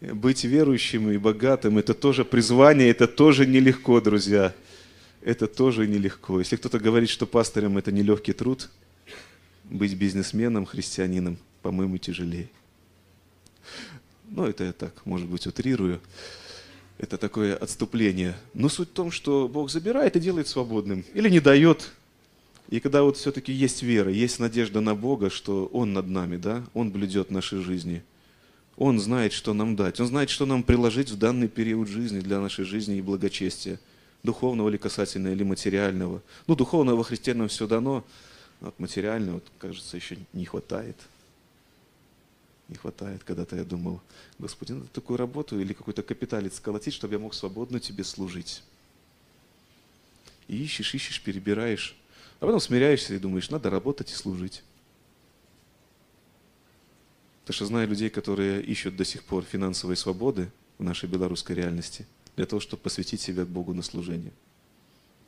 Быть 0.00 0.42
верующим 0.42 1.10
и 1.10 1.18
богатым– 1.18 1.76
это 1.78 1.92
тоже 1.92 2.24
призвание, 2.24 2.88
это 2.88 3.06
тоже 3.06 3.44
нелегко, 3.44 4.00
друзья. 4.00 4.54
Это 5.20 5.46
тоже 5.46 5.86
нелегко. 5.86 6.38
Если 6.38 6.56
кто-то 6.56 6.78
говорит, 6.78 7.10
что 7.10 7.26
пастырем– 7.26 7.76
это 7.78 7.92
нелегкий 7.92 8.32
труд, 8.32 8.70
быть 9.64 9.92
бизнесменом, 9.92 10.64
христианином, 10.64 11.36
по-моему, 11.60 11.98
тяжелее. 11.98 12.48
Ну, 14.30 14.46
это 14.46 14.64
я 14.64 14.72
так, 14.72 15.04
может 15.04 15.28
быть, 15.28 15.46
утрирую. 15.46 16.00
Это 16.96 17.18
такое 17.18 17.54
отступление. 17.54 18.34
Но 18.54 18.70
суть 18.70 18.88
в 18.88 18.92
том, 18.92 19.10
что 19.10 19.46
Бог 19.46 19.70
забирает 19.70 20.16
и 20.16 20.20
делает 20.20 20.48
свободным. 20.48 21.04
Или 21.12 21.28
не 21.28 21.40
дает, 21.40 21.92
и 22.68 22.80
когда 22.80 23.02
вот 23.02 23.16
все-таки 23.16 23.52
есть 23.52 23.82
вера, 23.82 24.10
есть 24.10 24.40
надежда 24.40 24.80
на 24.80 24.94
Бога, 24.94 25.30
что 25.30 25.66
Он 25.66 25.92
над 25.92 26.08
нами, 26.08 26.36
да, 26.36 26.64
Он 26.74 26.90
блюдет 26.90 27.30
нашей 27.30 27.60
жизни. 27.60 28.02
Он 28.76 28.98
знает, 29.00 29.32
что 29.32 29.54
нам 29.54 29.76
дать. 29.76 30.00
Он 30.00 30.06
знает, 30.06 30.28
что 30.28 30.44
нам 30.44 30.62
приложить 30.62 31.10
в 31.10 31.18
данный 31.18 31.48
период 31.48 31.88
жизни 31.88 32.20
для 32.20 32.40
нашей 32.40 32.64
жизни 32.64 32.98
и 32.98 33.02
благочестия. 33.02 33.78
духовного 34.22 34.68
ли 34.68 34.76
касательно, 34.76 35.28
или 35.28 35.44
материального. 35.44 36.20
Ну, 36.48 36.56
духовного 36.56 36.96
во 36.96 37.48
все 37.48 37.66
дано, 37.68 38.04
а 38.60 38.68
от 38.68 38.78
материального, 38.80 39.34
вот, 39.34 39.44
кажется, 39.58 39.96
еще 39.96 40.18
не 40.32 40.44
хватает. 40.44 40.96
Не 42.68 42.74
хватает. 42.74 43.22
Когда-то 43.22 43.54
я 43.54 43.64
думал, 43.64 44.00
Господи, 44.40 44.72
надо 44.72 44.88
такую 44.88 45.16
работу 45.16 45.60
или 45.60 45.72
какой-то 45.72 46.02
капиталец 46.02 46.56
сколотить, 46.56 46.94
чтобы 46.94 47.14
я 47.14 47.20
мог 47.20 47.34
свободно 47.34 47.78
Тебе 47.78 48.02
служить. 48.02 48.62
И 50.48 50.56
ищешь, 50.56 50.94
ищешь, 50.94 51.22
перебираешь. 51.22 51.94
А 52.40 52.46
потом 52.46 52.60
смиряешься 52.60 53.14
и 53.14 53.18
думаешь, 53.18 53.50
надо 53.50 53.70
работать 53.70 54.10
и 54.10 54.14
служить. 54.14 54.62
Потому 57.42 57.54
что 57.54 57.66
знаю 57.66 57.88
людей, 57.88 58.10
которые 58.10 58.62
ищут 58.62 58.96
до 58.96 59.04
сих 59.04 59.22
пор 59.22 59.44
финансовой 59.44 59.96
свободы 59.96 60.50
в 60.78 60.82
нашей 60.82 61.08
белорусской 61.08 61.56
реальности 61.56 62.06
для 62.34 62.44
того, 62.44 62.60
чтобы 62.60 62.82
посвятить 62.82 63.20
себя 63.20 63.46
Богу 63.46 63.72
на 63.72 63.82
служение. 63.82 64.32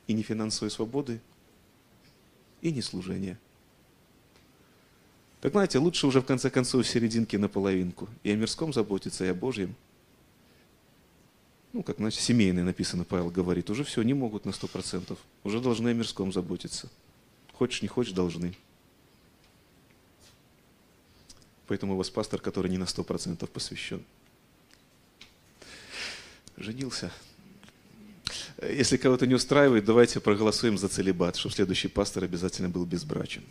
И 0.07 0.13
не 0.13 0.21
финансовой 0.21 0.69
свободы, 0.69 1.19
и 2.61 2.71
не 2.71 2.81
служения. 2.81 3.39
Так 5.41 5.53
знаете, 5.53 5.79
лучше 5.79 6.07
уже 6.07 6.21
в 6.21 6.25
конце 6.25 6.49
концов 6.49 6.85
серединки 6.85 7.37
на 7.37 7.47
половинку. 7.47 8.09
И 8.23 8.31
о 8.31 8.35
мирском 8.35 8.73
заботиться, 8.73 9.25
и 9.25 9.29
о 9.29 9.33
Божьем. 9.33 9.75
Ну, 11.71 11.83
как 11.83 11.97
значит, 11.97 12.19
семейный 12.21 12.63
написано, 12.63 13.03
Павел 13.03 13.29
говорит, 13.29 13.69
уже 13.69 13.83
все, 13.83 14.01
не 14.01 14.13
могут 14.13 14.45
на 14.45 14.51
сто 14.51 14.67
процентов. 14.67 15.19
Уже 15.43 15.59
должны 15.59 15.89
о 15.89 15.93
мирском 15.93 16.33
заботиться. 16.33 16.89
Хочешь, 17.53 17.81
не 17.81 17.87
хочешь, 17.87 18.13
должны. 18.13 18.55
Поэтому 21.67 21.93
у 21.93 21.97
вас 21.97 22.09
пастор, 22.09 22.41
который 22.41 22.71
не 22.71 22.79
на 22.79 22.87
сто 22.87 23.03
процентов 23.03 23.51
посвящен. 23.51 24.03
Женился. 26.57 27.11
Если 28.61 28.97
кого-то 28.97 29.27
не 29.27 29.35
устраивает, 29.35 29.85
давайте 29.85 30.19
проголосуем 30.19 30.77
за 30.77 30.89
целебат, 30.89 31.35
чтобы 31.35 31.53
следующий 31.53 31.87
пастор 31.87 32.23
обязательно 32.23 32.69
был 32.69 32.85
безбрачен. 32.85 33.43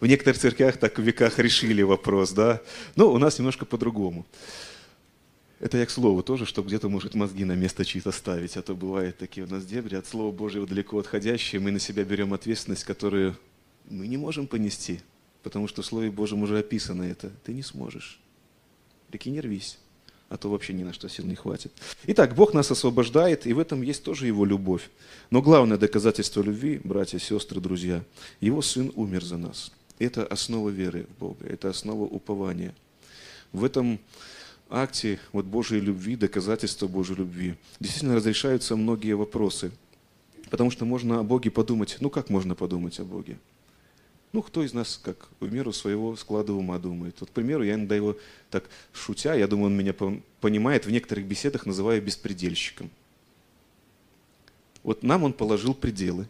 В 0.00 0.06
некоторых 0.06 0.38
церквях 0.38 0.76
так 0.76 0.98
в 0.98 1.02
веках 1.02 1.38
решили 1.38 1.80
вопрос, 1.80 2.32
да. 2.32 2.60
Но 2.94 3.10
у 3.10 3.18
нас 3.18 3.38
немножко 3.38 3.64
по-другому. 3.64 4.26
Это 5.58 5.78
я 5.78 5.86
к 5.86 5.90
слову 5.90 6.22
тоже, 6.22 6.44
чтобы 6.44 6.68
где-то, 6.68 6.88
может, 6.88 7.14
мозги 7.14 7.44
на 7.44 7.54
место 7.54 7.84
чьи-то 7.84 8.12
ставить. 8.12 8.56
А 8.56 8.62
то 8.62 8.74
бывает 8.74 9.16
такие 9.18 9.46
у 9.46 9.50
нас 9.50 9.64
дебри 9.64 9.96
от 9.96 10.06
Слова 10.06 10.30
Божьего 10.30 10.66
далеко 10.66 10.98
отходящие. 10.98 11.60
Мы 11.60 11.70
на 11.70 11.78
себя 11.78 12.04
берем 12.04 12.34
ответственность, 12.34 12.84
которую 12.84 13.36
мы 13.88 14.06
не 14.06 14.16
можем 14.16 14.46
понести 14.46 15.00
потому 15.46 15.68
что 15.68 15.82
в 15.82 15.86
Слове 15.86 16.10
Божьем 16.10 16.42
уже 16.42 16.58
описано 16.58 17.04
это. 17.04 17.30
Ты 17.44 17.54
не 17.54 17.62
сможешь. 17.62 18.18
Таки 19.12 19.30
не 19.30 19.40
рвись, 19.40 19.78
а 20.28 20.36
то 20.36 20.50
вообще 20.50 20.72
ни 20.72 20.82
на 20.82 20.92
что 20.92 21.08
сил 21.08 21.24
не 21.24 21.36
хватит. 21.36 21.70
Итак, 22.08 22.34
Бог 22.34 22.52
нас 22.52 22.68
освобождает, 22.72 23.46
и 23.46 23.52
в 23.52 23.60
этом 23.60 23.80
есть 23.82 24.02
тоже 24.02 24.26
Его 24.26 24.44
любовь. 24.44 24.90
Но 25.30 25.40
главное 25.40 25.78
доказательство 25.78 26.42
любви, 26.42 26.80
братья, 26.82 27.20
сестры, 27.20 27.60
друзья, 27.60 28.02
Его 28.40 28.60
Сын 28.60 28.90
умер 28.96 29.22
за 29.22 29.36
нас. 29.36 29.70
Это 30.00 30.26
основа 30.26 30.68
веры 30.68 31.06
в 31.14 31.20
Бога, 31.20 31.46
это 31.46 31.70
основа 31.70 32.02
упования. 32.02 32.74
В 33.52 33.62
этом 33.62 34.00
акте 34.68 35.18
вот 35.32 35.44
Божьей 35.44 35.80
любви, 35.80 36.16
доказательства 36.16 36.86
Божьей 36.86 37.16
любви, 37.16 37.54
действительно 37.80 38.16
разрешаются 38.16 38.76
многие 38.76 39.14
вопросы. 39.14 39.70
Потому 40.50 40.70
что 40.70 40.84
можно 40.84 41.20
о 41.20 41.22
Боге 41.22 41.50
подумать, 41.50 41.96
ну 42.00 42.10
как 42.10 42.30
можно 42.30 42.54
подумать 42.54 42.98
о 43.00 43.04
Боге? 43.04 43.38
Ну, 44.32 44.42
кто 44.42 44.62
из 44.62 44.74
нас, 44.74 45.00
как 45.02 45.28
в 45.40 45.50
меру 45.50 45.72
своего 45.72 46.14
склада 46.16 46.52
ума 46.52 46.78
думает. 46.78 47.16
Вот, 47.20 47.30
к 47.30 47.32
примеру, 47.32 47.62
я 47.62 47.74
иногда 47.74 47.96
его 47.96 48.18
так 48.50 48.68
шутя, 48.92 49.34
я 49.34 49.46
думаю, 49.46 49.66
он 49.66 49.76
меня 49.78 49.94
понимает, 50.40 50.84
в 50.84 50.90
некоторых 50.90 51.24
беседах 51.26 51.64
называю 51.64 52.02
беспредельщиком. 52.02 52.90
Вот 54.82 55.02
нам 55.02 55.24
он 55.24 55.32
положил 55.32 55.74
пределы. 55.74 56.28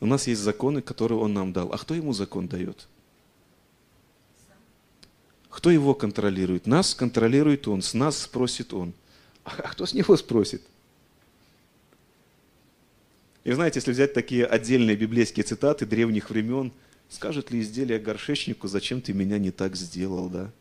У 0.00 0.06
нас 0.06 0.28
есть 0.28 0.40
законы, 0.40 0.80
которые 0.80 1.18
он 1.18 1.34
нам 1.34 1.52
дал. 1.52 1.72
А 1.72 1.78
кто 1.78 1.94
ему 1.94 2.12
закон 2.12 2.46
дает? 2.46 2.86
Кто 5.58 5.72
его 5.72 5.92
контролирует? 5.92 6.68
Нас 6.68 6.94
контролирует 6.94 7.66
он, 7.66 7.82
с 7.82 7.92
нас 7.92 8.16
спросит 8.16 8.72
он. 8.72 8.92
А 9.42 9.50
кто 9.50 9.86
с 9.86 9.92
него 9.92 10.16
спросит? 10.16 10.62
И 13.42 13.50
знаете, 13.50 13.80
если 13.80 13.90
взять 13.90 14.14
такие 14.14 14.46
отдельные 14.46 14.94
библейские 14.94 15.42
цитаты 15.42 15.84
древних 15.84 16.30
времен, 16.30 16.70
скажет 17.08 17.50
ли 17.50 17.60
изделие 17.60 17.98
горшечнику, 17.98 18.68
зачем 18.68 19.00
ты 19.00 19.12
меня 19.12 19.36
не 19.38 19.50
так 19.50 19.74
сделал, 19.74 20.28
да? 20.28 20.52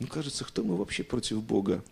Ну, 0.00 0.08
кажется, 0.08 0.44
кто 0.44 0.64
мы 0.64 0.76
вообще 0.76 1.04
против 1.04 1.44
Бога? 1.44 1.84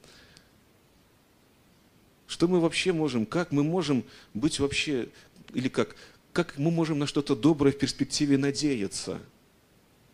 Что 2.26 2.48
мы 2.48 2.58
вообще 2.58 2.92
можем, 2.92 3.24
как 3.24 3.52
мы 3.52 3.62
можем 3.62 4.02
быть 4.34 4.58
вообще, 4.58 5.10
или 5.52 5.68
как, 5.68 5.94
как 6.34 6.58
мы 6.58 6.72
можем 6.72 6.98
на 6.98 7.06
что-то 7.06 7.36
доброе 7.36 7.70
в 7.70 7.78
перспективе 7.78 8.36
надеяться? 8.36 9.20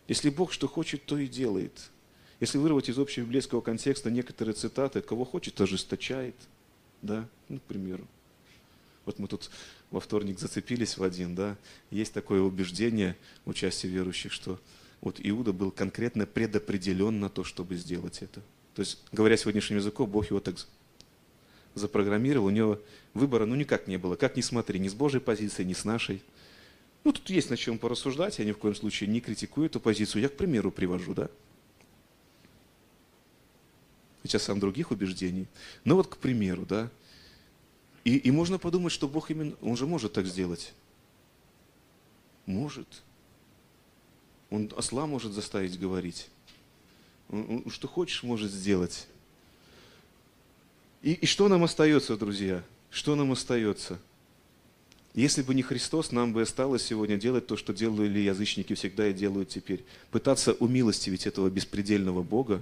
Если 0.07 0.29
Бог 0.29 0.53
что 0.53 0.67
хочет, 0.67 1.03
то 1.05 1.17
и 1.17 1.27
делает. 1.27 1.89
Если 2.39 2.59
вырвать 2.59 2.89
из 2.89 2.99
общего 2.99 3.25
библейского 3.25 3.59
контекста 3.59 4.11
некоторые 4.11 4.53
цитаты, 4.53 5.01
кого 5.01 5.25
хочет, 5.25 5.59
ожесточает. 5.59 6.35
Да, 7.01 7.27
ну, 7.49 7.57
к 7.57 7.63
примеру. 7.63 8.07
Вот 9.05 9.17
мы 9.17 9.27
тут 9.27 9.49
во 9.89 9.99
вторник 9.99 10.39
зацепились 10.39 10.95
в 10.95 11.03
один, 11.03 11.33
да. 11.33 11.57
Есть 11.89 12.13
такое 12.13 12.41
убеждение 12.41 13.17
у 13.45 13.53
части 13.53 13.87
верующих, 13.87 14.31
что 14.31 14.59
вот 15.01 15.19
Иуда 15.23 15.53
был 15.53 15.71
конкретно 15.71 16.27
предопределен 16.27 17.19
на 17.19 17.29
то, 17.29 17.43
чтобы 17.43 17.75
сделать 17.77 18.21
это. 18.21 18.41
То 18.75 18.81
есть, 18.81 18.99
говоря 19.11 19.37
сегодняшним 19.37 19.77
языком, 19.77 20.07
Бог 20.07 20.29
его 20.29 20.39
так 20.39 20.55
запрограммировал, 21.75 22.47
у 22.47 22.49
него 22.49 22.79
выбора 23.13 23.45
ну 23.45 23.55
никак 23.55 23.87
не 23.87 23.97
было. 23.97 24.15
Как 24.15 24.35
ни 24.35 24.41
смотри, 24.41 24.79
ни 24.79 24.87
с 24.87 24.93
Божьей 24.93 25.19
позиции, 25.19 25.63
ни 25.63 25.73
с 25.73 25.85
нашей. 25.85 26.21
Ну, 27.03 27.11
тут 27.11 27.29
есть 27.29 27.49
на 27.49 27.57
чем 27.57 27.79
порассуждать, 27.79 28.39
я 28.39 28.45
ни 28.45 28.51
в 28.51 28.57
коем 28.57 28.75
случае 28.75 29.09
не 29.09 29.21
критикую 29.21 29.65
эту 29.65 29.79
позицию. 29.79 30.21
Я 30.21 30.29
к 30.29 30.37
примеру 30.37 30.71
привожу, 30.71 31.13
да. 31.13 31.29
Сейчас 34.23 34.43
сам 34.43 34.59
других 34.59 34.91
убеждений. 34.91 35.47
Но 35.83 35.95
вот, 35.95 36.07
к 36.07 36.17
примеру, 36.17 36.65
да, 36.65 36.91
и, 38.03 38.17
и 38.17 38.31
можно 38.31 38.57
подумать, 38.57 38.91
что 38.91 39.07
Бог 39.07 39.29
именно, 39.31 39.55
Он 39.61 39.75
же 39.77 39.85
может 39.85 40.13
так 40.13 40.25
сделать. 40.25 40.73
Может. 42.45 42.87
Он 44.49 44.71
осла 44.75 45.05
может 45.05 45.33
заставить 45.33 45.79
говорить. 45.79 46.29
Он, 47.29 47.63
он 47.65 47.71
что 47.71 47.87
хочешь 47.87 48.23
может 48.23 48.51
сделать. 48.51 49.07
И, 51.01 51.13
и 51.13 51.25
что 51.25 51.47
нам 51.47 51.63
остается, 51.63 52.15
друзья? 52.15 52.63
Что 52.89 53.15
нам 53.15 53.31
остается? 53.31 53.99
Если 55.13 55.41
бы 55.41 55.53
не 55.55 55.61
Христос, 55.61 56.11
нам 56.11 56.31
бы 56.31 56.41
осталось 56.41 56.83
сегодня 56.83 57.17
делать 57.17 57.47
то, 57.47 57.57
что 57.57 57.73
делали 57.73 58.19
язычники 58.19 58.75
всегда 58.75 59.07
и 59.07 59.13
делают 59.13 59.49
теперь. 59.49 59.83
Пытаться 60.09 60.53
умилостивить 60.53 61.27
этого 61.27 61.49
беспредельного 61.49 62.23
Бога, 62.23 62.61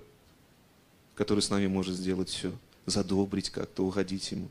который 1.15 1.41
с 1.41 1.49
нами 1.49 1.67
может 1.67 1.95
сделать 1.95 2.29
все. 2.29 2.51
Задобрить 2.85 3.51
как-то, 3.51 3.85
угодить 3.85 4.31
ему. 4.31 4.47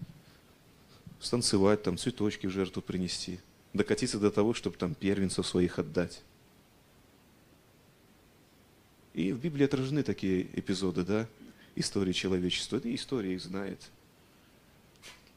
Станцевать 1.18 1.83
там, 1.83 1.99
цветочки 1.99 2.47
в 2.47 2.50
жертву 2.50 2.83
принести. 2.83 3.40
Докатиться 3.73 4.21
до 4.21 4.30
того, 4.30 4.54
чтобы 4.54 4.76
там 4.76 4.95
первенцев 4.95 5.47
своих 5.47 5.78
отдать. 5.80 6.23
И 9.14 9.33
в 9.33 9.40
Библии 9.40 9.64
отражены 9.64 10.04
такие 10.04 10.47
эпизоды, 10.54 11.02
да, 11.02 11.26
истории 11.78 12.12
человечества, 12.12 12.80
и 12.82 12.94
история 12.94 13.35
их 13.35 13.40
знает. 13.40 13.80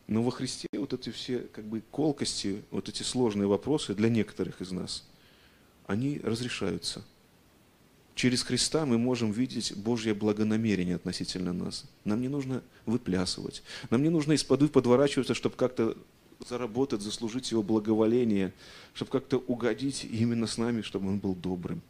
Но 0.08 0.24
во 0.24 0.32
Христе 0.32 0.68
вот 0.74 0.94
эти 0.94 1.10
все 1.10 1.40
как 1.40 1.66
бы 1.66 1.82
колкости, 1.92 2.64
вот 2.72 2.90
эти 2.90 3.04
сложные 3.04 3.48
вопросы 3.48 3.94
для 3.96 4.10
некоторых 4.10 4.62
из 4.62 4.72
нас, 4.72 5.08
они 5.88 6.20
разрешаются. 6.24 7.04
Через 8.14 8.44
Христа 8.44 8.86
мы 8.86 8.98
можем 8.98 9.32
видеть 9.32 9.76
Божье 9.76 10.14
благонамерение 10.14 10.96
относительно 10.96 11.54
нас. 11.54 11.86
Нам 12.04 12.22
не 12.22 12.28
нужно 12.28 12.62
выплясывать. 12.86 13.64
Нам 13.90 14.04
не 14.04 14.10
нужно 14.10 14.34
из-под 14.34 14.72
подворачиваться, 14.72 15.34
чтобы 15.34 15.56
как-то 15.56 15.98
заработать, 16.48 17.02
заслужить 17.02 17.52
Его 17.52 17.64
благоволение, 17.64 18.54
чтобы 18.94 19.12
как-то 19.12 19.38
угодить 19.38 20.04
именно 20.04 20.48
с 20.48 20.58
нами, 20.58 20.82
чтобы 20.82 21.08
Он 21.08 21.20
был 21.20 21.36
добрым. 21.36 21.82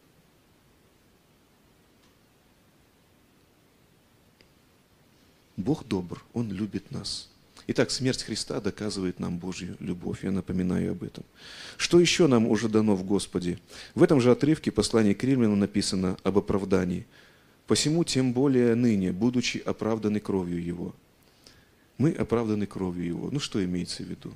Бог 5.56 5.86
добр, 5.86 6.24
Он 6.32 6.50
любит 6.50 6.90
нас. 6.90 7.28
Итак, 7.68 7.90
смерть 7.90 8.22
Христа 8.22 8.60
доказывает 8.60 9.20
нам 9.20 9.38
Божью 9.38 9.76
любовь. 9.78 10.24
Я 10.24 10.32
напоминаю 10.32 10.92
об 10.92 11.04
этом. 11.04 11.24
Что 11.76 12.00
еще 12.00 12.26
нам 12.26 12.46
уже 12.46 12.68
дано 12.68 12.96
в 12.96 13.04
Господе? 13.04 13.58
В 13.94 14.02
этом 14.02 14.20
же 14.20 14.32
отрывке 14.32 14.72
послания 14.72 15.14
к 15.14 15.22
Римлянам 15.22 15.60
написано 15.60 16.16
об 16.24 16.38
оправдании. 16.38 17.06
«Посему 17.66 18.02
тем 18.02 18.32
более 18.32 18.74
ныне, 18.74 19.12
будучи 19.12 19.58
оправданы 19.58 20.18
кровью 20.18 20.62
Его». 20.62 20.94
Мы 21.98 22.10
оправданы 22.10 22.66
кровью 22.66 23.06
Его. 23.06 23.30
Ну, 23.30 23.38
что 23.38 23.64
имеется 23.64 24.02
в 24.02 24.06
виду? 24.06 24.32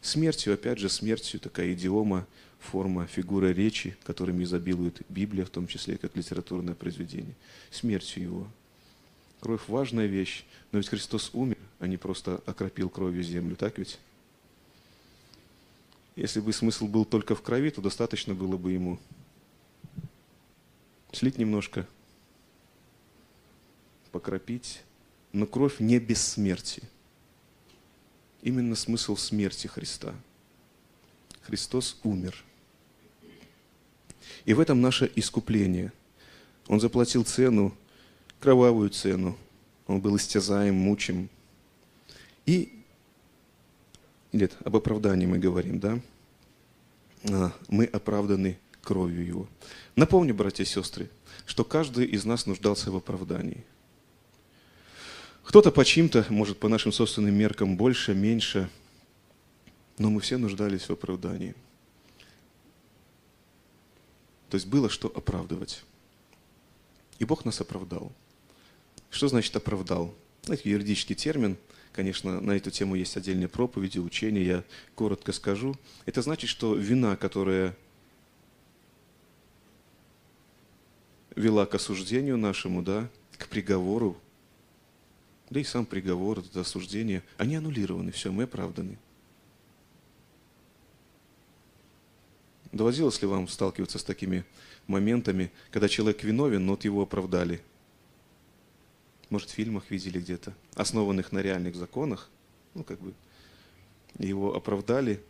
Смертью, 0.00 0.54
опять 0.54 0.78
же, 0.78 0.88
смертью 0.88 1.40
такая 1.40 1.74
идиома, 1.74 2.26
форма, 2.58 3.06
фигура 3.06 3.48
речи, 3.48 3.96
которыми 4.04 4.44
изобилует 4.44 5.02
Библия, 5.10 5.44
в 5.44 5.50
том 5.50 5.66
числе 5.66 5.98
как 5.98 6.16
литературное 6.16 6.74
произведение. 6.74 7.34
Смертью 7.70 8.22
Его– 8.22 8.48
Кровь– 9.42 9.62
важная 9.66 10.06
вещь, 10.06 10.44
но 10.70 10.78
ведь 10.78 10.88
Христос 10.88 11.30
умер, 11.32 11.58
а 11.80 11.88
не 11.88 11.96
просто 11.96 12.40
окропил 12.46 12.88
кровью 12.88 13.24
землю, 13.24 13.56
так 13.56 13.76
ведь? 13.76 13.98
Если 16.14 16.38
бы 16.38 16.52
смысл 16.52 16.86
был 16.86 17.04
только 17.04 17.34
в 17.34 17.42
крови, 17.42 17.70
то 17.70 17.80
достаточно 17.80 18.34
было 18.34 18.56
бы 18.56 18.70
ему 18.70 19.00
слить 21.10 21.38
немножко, 21.38 21.88
покропить, 24.12 24.82
но 25.32 25.44
кровь 25.44 25.80
не 25.80 25.98
бессмертие. 25.98 26.88
Именно 28.42 28.76
смысл 28.76 29.16
смерти 29.16 29.66
Христа. 29.66 30.14
Христос 31.40 31.98
умер. 32.04 32.44
И 34.44 34.54
в 34.54 34.60
этом 34.60 34.80
наше 34.80 35.10
искупление. 35.16 35.92
Он 36.68 36.78
заплатил 36.78 37.24
цену, 37.24 37.76
кровавую 38.42 38.90
цену. 38.90 39.38
Он 39.86 40.00
был 40.00 40.16
истязаем, 40.16 40.74
мучим. 40.74 41.30
И, 42.44 42.82
нет, 44.32 44.56
об 44.64 44.74
оправдании 44.74 45.26
мы 45.26 45.38
говорим, 45.38 45.78
да? 45.78 46.00
А, 47.30 47.52
мы 47.68 47.84
оправданы 47.84 48.58
кровью 48.82 49.24
Его. 49.24 49.48
Напомню, 49.94 50.34
братья 50.34 50.64
и 50.64 50.66
сестры, 50.66 51.08
что 51.46 51.64
каждый 51.64 52.06
из 52.06 52.24
нас 52.24 52.46
нуждался 52.46 52.90
в 52.90 52.96
оправдании. 52.96 53.64
Кто-то 55.44 55.70
по 55.70 55.84
чьим-то, 55.84 56.26
может, 56.28 56.58
по 56.58 56.68
нашим 56.68 56.90
собственным 56.90 57.34
меркам 57.34 57.76
больше, 57.76 58.12
меньше, 58.12 58.68
но 59.98 60.10
мы 60.10 60.20
все 60.20 60.36
нуждались 60.36 60.88
в 60.88 60.90
оправдании. 60.90 61.54
То 64.50 64.56
есть 64.56 64.66
было 64.66 64.88
что 64.88 65.08
оправдывать. 65.14 65.84
И 67.20 67.24
Бог 67.24 67.44
нас 67.44 67.60
оправдал. 67.60 68.12
Что 69.12 69.28
значит 69.28 69.54
оправдал? 69.54 70.14
Это 70.48 70.68
юридический 70.68 71.14
термин. 71.14 71.58
Конечно, 71.92 72.40
на 72.40 72.52
эту 72.52 72.70
тему 72.70 72.94
есть 72.94 73.14
отдельные 73.16 73.46
проповеди, 73.46 73.98
учения. 73.98 74.42
Я 74.42 74.64
коротко 74.94 75.32
скажу. 75.32 75.76
Это 76.06 76.22
значит, 76.22 76.48
что 76.48 76.74
вина, 76.74 77.14
которая 77.16 77.76
вела 81.36 81.66
к 81.66 81.74
осуждению 81.74 82.38
нашему, 82.38 82.82
да, 82.82 83.08
к 83.36 83.48
приговору, 83.48 84.16
да 85.50 85.60
и 85.60 85.64
сам 85.64 85.84
приговор, 85.84 86.38
это 86.38 86.62
осуждение, 86.62 87.22
они 87.36 87.56
аннулированы, 87.56 88.12
все, 88.12 88.32
мы 88.32 88.44
оправданы. 88.44 88.98
Доводилось 92.72 93.20
ли 93.20 93.28
вам 93.28 93.46
сталкиваться 93.48 93.98
с 93.98 94.04
такими 94.04 94.46
моментами, 94.86 95.52
когда 95.70 95.90
человек 95.90 96.24
виновен, 96.24 96.64
но 96.64 96.72
вот 96.72 96.84
его 96.84 97.02
оправдали? 97.02 97.60
Может, 99.32 99.48
в 99.48 99.54
фильмах 99.54 99.90
видели 99.90 100.20
где-то, 100.20 100.52
основанных 100.74 101.32
на 101.32 101.38
реальных 101.38 101.74
законах, 101.74 102.28
ну, 102.74 102.84
как 102.84 103.00
бы, 103.00 103.14
его 104.18 104.54
оправдали, 104.54 105.24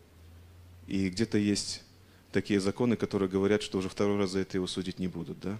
и 0.88 1.08
где-то 1.08 1.38
есть 1.38 1.84
такие 2.32 2.58
законы, 2.58 2.96
которые 2.96 3.28
говорят, 3.28 3.62
что 3.62 3.78
уже 3.78 3.88
второй 3.88 4.18
раз 4.18 4.30
за 4.30 4.40
это 4.40 4.56
его 4.56 4.66
судить 4.66 4.98
не 4.98 5.06
будут, 5.06 5.38
да? 5.38 5.56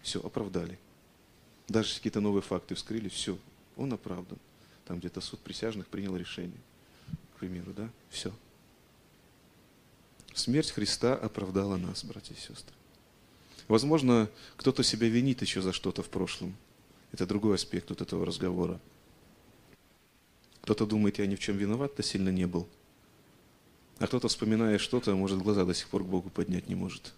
Все, 0.00 0.18
оправдали. 0.18 0.78
Даже 1.68 1.94
какие-то 1.94 2.22
новые 2.22 2.40
факты 2.40 2.74
вскрыли, 2.74 3.10
все, 3.10 3.36
он 3.76 3.92
оправдан. 3.92 4.38
Там 4.86 4.98
где-то 4.98 5.20
суд 5.20 5.40
присяжных 5.40 5.86
принял 5.88 6.16
решение, 6.16 6.62
к 7.34 7.38
примеру, 7.38 7.74
да? 7.74 7.90
Все. 8.08 8.32
Смерть 10.32 10.70
Христа 10.70 11.14
оправдала 11.14 11.76
нас, 11.76 12.02
братья 12.02 12.34
и 12.34 12.38
сестры. 12.38 12.74
Возможно, 13.68 14.30
кто-то 14.56 14.82
себя 14.82 15.06
винит 15.06 15.42
еще 15.42 15.60
за 15.60 15.74
что-то 15.74 16.02
в 16.02 16.08
прошлом. 16.08 16.56
Это 17.14 17.26
другой 17.26 17.54
аспект 17.54 17.88
вот 17.88 18.02
этого 18.02 18.26
разговора. 18.26 18.78
Кто-то 20.60 20.84
думает, 20.84 21.18
я 21.18 21.26
ни 21.26 21.36
в 21.36 21.38
чем 21.38 21.56
виноват-то 21.56 22.02
сильно 22.02 22.28
не 22.28 22.46
был. 22.46 22.68
А 23.98 24.06
кто-то, 24.06 24.28
вспоминая 24.28 24.78
что-то, 24.78 25.14
может, 25.14 25.38
глаза 25.38 25.64
до 25.64 25.72
сих 25.72 25.88
пор 25.88 26.02
к 26.02 26.06
Богу 26.06 26.28
поднять 26.28 26.68
не 26.68 26.74
может. 26.74 27.14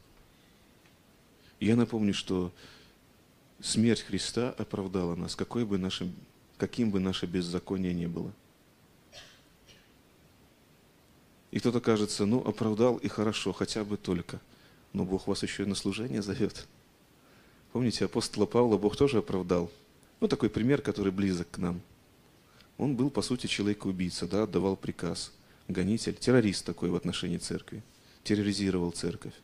Я 1.58 1.74
напомню, 1.74 2.12
что 2.12 2.52
смерть 3.60 4.02
Христа 4.02 4.54
оправдала 4.58 5.16
нас, 5.16 5.34
какой 5.34 5.64
бы 5.64 5.78
нашим, 5.78 6.14
каким 6.58 6.90
бы 6.90 7.00
наше 7.00 7.26
беззаконие 7.26 7.94
ни 7.94 8.06
было– 8.06 8.32
И 11.56 11.58
кто-то 11.58 11.80
кажется, 11.80 12.26
ну, 12.26 12.46
оправдал 12.46 12.98
и 12.98 13.08
хорошо, 13.08 13.54
хотя 13.54 13.82
бы 13.82 13.96
только. 13.96 14.40
Но 14.92 15.06
Бог 15.06 15.26
вас 15.26 15.42
еще 15.42 15.62
и 15.62 15.66
на 15.66 15.74
служение 15.74 16.20
зовет. 16.20 16.66
Помните, 17.72 18.04
апостола 18.04 18.44
Павла 18.44 18.76
Бог 18.76 18.94
тоже 18.94 19.18
оправдал. 19.20 19.70
Ну, 20.20 20.28
такой 20.28 20.50
пример, 20.50 20.82
который 20.82 21.12
близок 21.12 21.50
к 21.50 21.58
нам. 21.58 21.80
Он 22.78 22.96
был, 22.96 23.10
по 23.10 23.22
сути, 23.22 23.46
человек-убийца, 23.46 24.26
да, 24.26 24.44
отдавал 24.44 24.76
приказ. 24.76 25.32
Гонитель, 25.68 26.14
террорист 26.14 26.64
такой 26.64 26.90
в 26.90 26.94
отношении 26.94 27.38
церкви. 27.38 27.82
Терроризировал 28.24 28.92
церковь. 28.92 29.34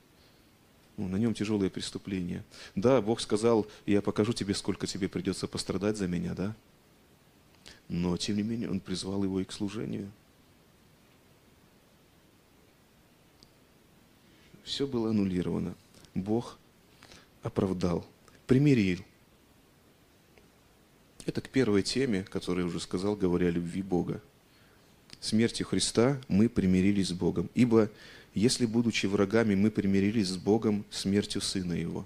Ну, 0.96 1.08
на 1.08 1.16
нем 1.16 1.35
тяжелые 1.35 1.70
преступления. 1.70 2.44
Да, 2.74 3.00
Бог 3.00 3.20
сказал, 3.20 3.66
я 3.87 4.02
покажу 4.02 4.32
тебе, 4.32 4.54
сколько 4.54 4.87
тебе 4.87 5.08
придется 5.08 5.46
пострадать 5.46 5.96
за 5.96 6.08
меня, 6.08 6.35
да? 6.35 6.54
Но, 7.88 8.16
тем 8.16 8.37
не 8.37 8.42
менее, 8.42 8.70
он 8.70 8.80
призвал 8.80 9.24
его 9.24 9.40
и 9.40 9.44
к 9.44 9.52
служению– 9.52 10.11
все 14.72 14.87
было 14.87 15.11
аннулировано. 15.11 15.74
Бог 16.14 16.58
оправдал, 17.42 18.06
примирил. 18.46 19.00
Это 21.24 21.40
к 21.40 21.48
первой 21.48 21.82
теме, 21.82 22.24
которую 22.24 22.64
я 22.64 22.68
уже 22.68 22.80
сказал, 22.80 23.14
говоря 23.14 23.48
о 23.48 23.50
любви 23.50 23.82
Бога. 23.82 24.20
Смертью 25.20 25.66
Христа 25.66 26.20
мы 26.26 26.48
примирились 26.48 27.08
с 27.08 27.12
Богом. 27.12 27.48
Ибо 27.54 27.90
если, 28.35 28.66
будучи 28.66 29.06
врагами, 29.06 29.54
мы 29.54 29.70
примирились 29.70 30.28
с 30.28 30.37
Богом 30.37 30.85
смертью 30.90 31.40
Сына 31.40 31.74
Его. 31.74 32.04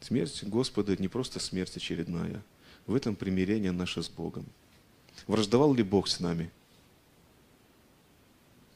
Смерть 0.00 0.42
Господа– 0.44 0.96
не 0.98 1.08
просто 1.08 1.40
смерть 1.40 1.76
очередная. 1.76 2.42
В 2.86 2.94
этом 2.94 3.16
примирение 3.16 3.72
наше 3.72 4.02
с 4.02 4.08
Богом. 4.08 4.46
Враждовал 5.26 5.74
ли 5.74 5.82
Бог 5.82 6.06
с 6.08 6.20
нами? 6.20 6.50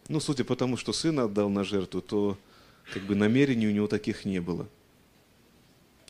Ну, 0.08 0.18
судя 0.18 0.42
по 0.42 0.56
тому, 0.56 0.76
что 0.76 0.92
сына 0.92 1.24
отдал 1.24 1.48
на 1.48 1.62
жертву, 1.62 2.00
то 2.00 2.36
как 2.92 3.04
бы 3.04 3.14
намерений 3.14 3.68
у 3.68 3.70
него 3.70 3.86
таких 3.86 4.24
не 4.24 4.40
было. 4.40 4.68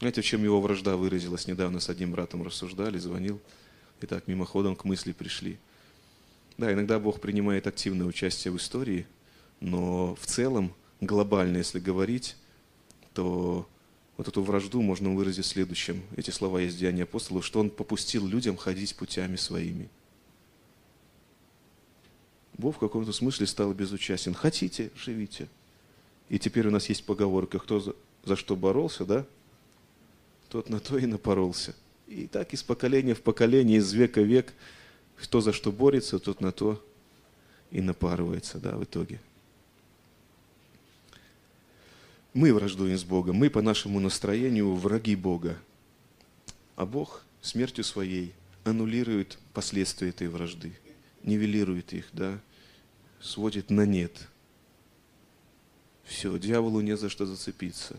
Знаете, 0.01 0.23
в 0.23 0.25
чем 0.25 0.43
его 0.43 0.61
вражда 0.61 0.97
выразилась? 0.97 1.47
Недавно 1.47 1.79
с 1.79 1.89
одним 1.89 2.11
братом 2.13 2.43
рассуждали, 2.43 2.99
звонил. 2.99 3.41
И 4.01 4.07
так 4.07 4.27
мимоходом 4.27 4.75
к 4.75 4.85
мысли 4.85 5.13
пришли. 5.13 5.59
Да, 6.59 6.73
иногда 6.73 6.99
Бог 6.99 7.21
принимает 7.21 7.67
активное 7.67 8.07
участие 8.07 8.53
в 8.53 8.57
истории, 8.57 9.07
но 9.61 10.15
в 10.17 10.27
целом, 10.27 10.75
глобально, 11.01 11.59
если 11.59 11.79
говорить, 11.79 12.37
то 13.15 13.69
вот 14.17 14.27
эту 14.27 14.43
вражду 14.43 14.83
можно 14.83 15.15
выразить 15.15 15.47
следующим. 15.47 16.03
Эти 16.17 16.31
слова 16.31 16.59
в 16.61 16.69
Деянии 16.69 17.05
апостолов, 17.05 17.45
что 17.47 17.61
он 17.61 17.71
попустил 17.71 18.27
людям 18.27 18.57
ходить 18.57 18.97
путями 18.97 19.37
своими– 19.37 19.89
Бог 22.61 22.77
в 22.77 22.79
каком-то 22.79 23.13
смысле 23.13 23.47
стал 23.47 23.73
безучастен. 23.73 24.35
Хотите, 24.35 24.91
живите. 24.95 25.49
И 26.29 26.39
теперь 26.39 26.69
у 26.69 26.71
нас 26.71 26.89
есть 26.89 27.05
поговорка, 27.05 27.59
кто 27.59 27.81
за, 27.81 27.95
за 28.25 28.37
что 28.37 28.55
боролся, 28.55 29.05
да, 29.05 29.27
тот 30.51 30.69
на 30.69 30.81
то 30.81 30.99
и 30.99 31.07
напоролся. 31.07 31.75
И 32.07 32.27
так 32.27 32.53
из 32.53 32.63
поколения 32.63 33.15
в 33.15 33.23
поколение, 33.23 33.79
из 33.79 33.93
века 33.93 34.21
в 34.21 34.27
век, 34.27 34.53
кто 35.17 35.41
за 35.41 35.53
что 35.53 35.71
борется, 35.71 36.19
тот 36.19 36.41
на 36.41 36.51
то 36.53 36.85
и 37.71 37.81
напарывается, 37.81 38.59
да, 38.59 38.77
в 38.77 38.85
итоге. 38.85 39.21
Мы 42.35 42.53
враждуем 42.53 42.99
с 42.99 43.05
Богом, 43.05 43.37
мы 43.37 43.49
по 43.49 43.63
нашему 43.63 44.01
настроению 44.01 44.75
враги 44.75 45.15
Бога. 45.15 45.57
А 46.75 46.85
Бог 46.85 47.25
смертью 47.41 47.85
своей 47.85 48.33
аннулирует 48.65 49.39
последствия 49.55 50.09
этой 50.09 50.29
вражды, 50.29 50.73
нивелирует 51.23 51.93
их, 51.93 52.07
да, 52.13 52.39
сводит 53.21 53.71
на 53.71 53.87
нет. 53.87 54.29
Все, 56.05 56.37
дьяволу 56.39 56.81
не 56.81 56.97
за 56.97 57.09
что 57.09 57.25
зацепиться. 57.25 57.97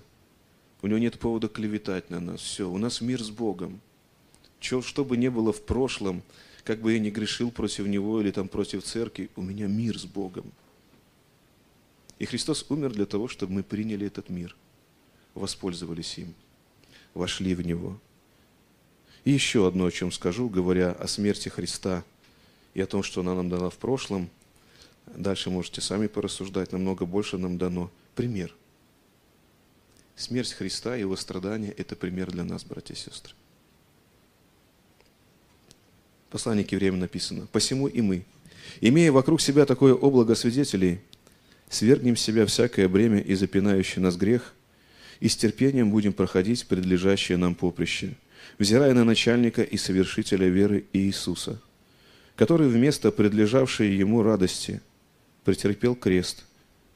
У 0.82 0.88
него 0.88 0.98
нет 1.00 1.20
повода 1.20 1.48
клеветать 1.48 2.10
на 2.10 2.20
нас. 2.20 2.41
Все, 2.41 2.70
у 2.70 2.78
нас 2.78 3.02
мир 3.02 3.24
с 3.24 3.30
Богом. 3.30 3.80
Че, 4.60 4.82
что 4.82 5.06
бы 5.06 5.17
ни 5.17 5.28
было 5.28 5.54
в 5.54 5.63
прошлом, 5.63 6.24
как 6.63 6.82
бы 6.82 6.94
я 6.94 7.00
ни 7.00 7.10
грешил 7.10 7.52
против 7.52 7.88
него 7.88 8.22
или 8.22 8.32
там 8.32 8.48
против 8.48 8.84
церкви, 8.84 9.30
у 9.36 9.41
меня 9.41 9.67
мир 9.67 9.98
с 9.98 10.06
Богом. 10.06 10.52
И 12.20 12.26
Христос 12.26 12.65
умер 12.70 12.94
для 12.94 13.06
того, 13.06 13.28
чтобы 13.28 13.54
мы 13.54 13.63
приняли 13.63 14.06
этот 14.06 14.30
мир, 14.30 14.56
воспользовались 15.34 16.17
им, 16.17 16.34
вошли 17.13 17.56
в 17.56 17.65
него. 17.65 18.00
И 19.24 19.32
еще 19.32 19.67
одно, 19.67 19.86
о 19.86 19.91
чем 19.91 20.12
скажу, 20.12 20.50
говоря 20.50 20.91
о 20.91 21.08
смерти 21.08 21.50
Христа 21.50 22.04
и 22.74 22.82
о 22.82 22.88
том, 22.88 23.02
что 23.02 23.22
она 23.22 23.34
нам 23.34 23.50
дала 23.50 23.70
в 23.70 23.78
прошлом– 23.78 24.30
Дальше 25.15 25.50
можете 25.50 25.82
сами 25.82 26.08
порассуждать, 26.08 26.72
намного 26.72 27.06
больше 27.06 27.38
нам 27.38 27.58
дано. 27.58 27.91
Пример. 28.15 28.54
Смерть 30.21 30.53
Христа 30.53 30.95
и 30.95 30.99
его 30.99 31.15
страдания– 31.15 31.73
это 31.77 31.95
пример 31.95 32.29
для 32.29 32.43
нас, 32.43 32.63
братья 32.63 32.93
и 32.93 32.97
сестры. 32.97 33.34
Послание 36.29 36.63
к 36.63 36.71
евреям 36.71 36.99
написано. 36.99 37.47
«Посему 37.51 37.88
и 37.88 38.01
мы, 38.01 38.23
имея 38.81 39.12
вокруг 39.12 39.41
себя 39.41 39.65
такое 39.65 39.95
облако 39.95 40.36
свидетелей, 40.36 40.99
свергнем 41.69 42.15
с 42.15 42.21
себя 42.21 42.45
всякое 42.45 42.88
бремя 42.88 43.19
и 43.19 43.34
запинающий 43.34 43.99
нас 43.99 44.15
грех, 44.15 44.53
и 45.19 45.27
с 45.27 45.36
терпением 45.36 45.89
будем 45.89 46.13
проходить 46.13 46.67
предлежащее 46.67 47.39
нам 47.39 47.55
поприще, 47.55 48.13
взирая 48.60 48.93
на 48.93 49.03
начальника 49.03 49.63
и 49.63 49.75
совершителя 49.75 50.47
веры 50.47 50.86
Иисуса, 50.93 51.60
который 52.36 52.67
вместо 52.67 53.12
предлежавшей 53.12 53.95
ему 53.95 54.21
радости 54.21 54.81
претерпел 55.45 55.95
крест, 55.95 56.45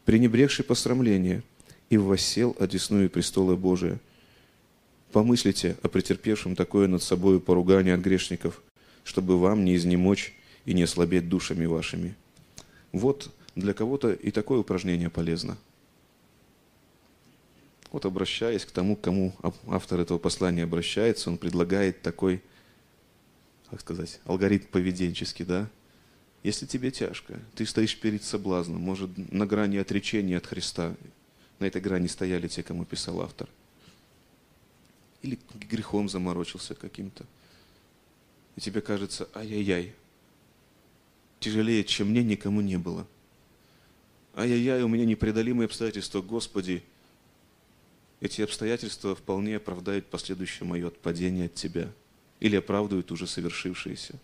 пренебрегший 0.05 0.63
посрамление, 0.63 1.41
и 1.89 1.97
воссел 1.97 2.55
одесную 2.59 3.09
престола 3.09 3.55
Божия. 3.55 3.99
Помыслите 5.11 5.77
о 5.81 5.87
претерпевшем 5.87 6.55
такое 6.55 6.87
над 6.87 7.01
собою 7.01 7.39
поругание 7.39 7.93
от 7.93 8.01
грешников, 8.01 8.61
чтобы 9.03 9.39
вам 9.39 9.63
не 9.63 9.75
изнемочь 9.75 10.33
и 10.65 10.73
не 10.73 10.83
ослабеть 10.83 11.29
душами 11.29 11.65
вашими. 11.65 12.15
Вот 12.91 13.29
для 13.55 13.73
кого-то 13.73 14.11
и 14.11 14.31
такое 14.31 14.59
упражнение 14.59 15.09
полезно. 15.09 15.57
Вот 17.91 18.05
обращаясь 18.05 18.65
к 18.65 18.71
тому, 18.71 18.97
к 18.97 19.01
кому 19.01 19.33
автор 19.67 20.01
этого 20.01 20.17
послания 20.17 20.63
обращается, 20.63 21.29
он 21.29 21.37
предлагает 21.37 22.01
такой, 22.01 22.41
как 23.69 23.79
сказать, 23.79 24.19
алгоритм 24.25 24.65
поведенческий, 24.69 25.45
да? 25.45 25.69
Если 26.43 26.65
тебе 26.65 26.91
тяжко, 26.91 27.39
ты 27.55 27.65
стоишь 27.65 27.97
перед 27.97 28.23
соблазном, 28.23 28.81
может, 28.81 29.09
на 29.31 29.45
грани 29.45 29.77
отречения 29.77 30.37
от 30.37 30.45
Христа, 30.45 30.95
на 31.59 31.65
этой 31.65 31.81
грани 31.81 32.07
стояли 32.07 32.47
те, 32.47 32.63
кому 32.63 32.85
писал 32.85 33.21
автор. 33.21 33.49
Или 35.21 35.39
грехом 35.55 36.09
заморочился 36.09 36.75
каким-то. 36.75 37.25
И 38.55 38.61
тебе 38.61 38.81
кажется, 38.81 39.27
ай-яй-яй, 39.33 39.93
тяжелее, 41.39 41.83
чем 41.83 42.09
мне, 42.09 42.23
никому 42.23 42.61
не 42.61 42.77
было. 42.77 43.05
Ай-яй-яй, 44.35 44.83
у 44.83 44.87
меня 44.87 45.05
непреодолимые 45.05 45.65
обстоятельства, 45.65 46.21
Господи. 46.21 46.83
Эти 48.21 48.41
обстоятельства 48.41 49.15
вполне 49.15 49.57
оправдают 49.57 50.07
последующее 50.07 50.67
мое 50.67 50.87
отпадение 50.87 51.45
от 51.45 51.55
Тебя 51.55 51.91
или 52.39 52.55
оправдывают 52.55 53.11
уже 53.11 53.27
совершившееся. 53.27 54.19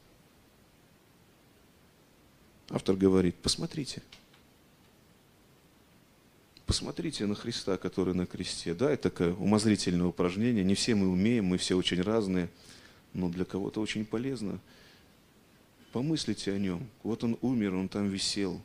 Автор 2.69 2.95
говорит, 2.95 3.35
посмотрите. 3.35 4.01
Посмотрите 6.71 7.25
на 7.25 7.35
Христа, 7.35 7.75
который 7.75 8.13
на 8.13 8.25
кресте. 8.25 8.73
Да, 8.73 8.89
это 8.89 9.09
такое 9.09 9.33
умозрительное 9.33 10.07
упражнение. 10.07 10.63
Не 10.63 10.73
все 10.73 10.95
мы 10.95 11.09
умеем, 11.09 11.43
мы 11.43 11.57
все 11.57 11.75
очень 11.75 12.01
разные, 12.01 12.47
но 13.13 13.27
для 13.27 13.43
кого-то 13.43 13.81
очень 13.81 14.05
полезно. 14.05 14.57
Помыслите 15.91 16.53
о 16.53 16.57
нем. 16.57 16.87
Вот 17.03 17.25
он 17.25 17.37
умер, 17.41 17.75
он 17.75 17.89
там 17.89 18.07
висел. 18.07 18.61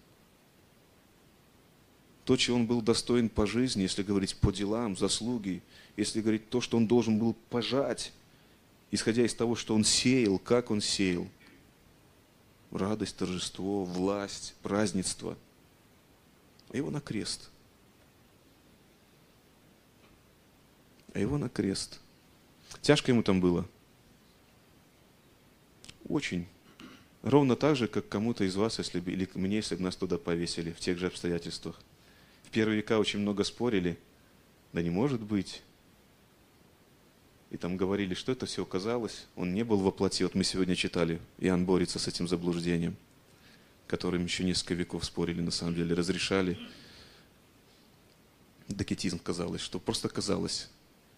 То, 2.24 2.36
чего 2.36 2.58
он 2.58 2.66
был 2.68 2.80
достоин 2.80 3.28
по 3.28 3.44
жизни, 3.44 3.82
если 3.82 4.04
говорить 4.04 4.36
по 4.36 4.52
делам, 4.52 4.96
заслуги, 4.96 5.60
если 5.96 6.20
говорить 6.20 6.48
то, 6.48 6.60
что 6.60 6.76
он 6.76 6.86
должен 6.86 7.18
был 7.18 7.34
пожать, 7.50 8.12
исходя 8.92 9.24
из 9.24 9.34
того, 9.34 9.56
что 9.56 9.74
он 9.74 9.82
сеял, 9.82 10.38
как 10.38 10.70
он 10.70 10.80
сеял. 10.80 11.26
Радость, 12.70 13.16
торжество, 13.16 13.84
власть, 13.84 14.54
празднество. 14.62 15.36
А 16.70 16.76
его 16.76 16.92
на 16.92 17.00
крест. 17.00 17.50
А 21.16 21.18
его 21.18 21.38
на 21.38 21.48
крест. 21.48 21.98
Тяжко 22.82 23.10
ему 23.10 23.22
там 23.22 23.40
было. 23.40 23.66
Очень. 26.06 26.46
Ровно 27.22 27.56
так 27.56 27.74
же, 27.74 27.88
как 27.88 28.06
кому-то 28.06 28.44
из 28.44 28.54
вас, 28.54 28.76
если 28.76 29.00
бы, 29.00 29.12
или 29.12 29.26
мне, 29.32 29.56
если 29.56 29.76
бы 29.76 29.82
нас 29.82 29.96
туда 29.96 30.18
повесили, 30.18 30.72
в 30.72 30.78
тех 30.78 30.98
же 30.98 31.06
обстоятельствах. 31.06 31.80
В 32.44 32.50
первые 32.50 32.76
века 32.76 32.98
очень 32.98 33.20
много 33.20 33.44
спорили. 33.44 33.98
Да 34.74 34.82
не 34.82 34.90
может 34.90 35.22
быть. 35.22 35.62
И 37.50 37.56
там 37.56 37.78
говорили, 37.78 38.12
что 38.12 38.32
это 38.32 38.44
все 38.44 38.66
казалось. 38.66 39.26
Он 39.36 39.54
не 39.54 39.64
был 39.64 39.78
во. 39.78 39.94
Вот 39.98 40.34
мы 40.34 40.44
сегодня 40.44 40.76
читали. 40.76 41.18
Иоанн 41.38 41.64
борется 41.64 41.98
с 41.98 42.06
этим 42.06 42.28
заблуждением, 42.28 42.94
которым 43.86 44.24
еще 44.24 44.44
несколько 44.44 44.74
веков 44.74 45.02
спорили, 45.02 45.40
на 45.40 45.50
самом 45.50 45.76
деле, 45.76 45.94
разрешали. 45.94 46.58
Докетизм 48.68 49.18
казалось, 49.18 49.62
что 49.62 49.78
просто 49.78 50.10
казалось. 50.10 50.68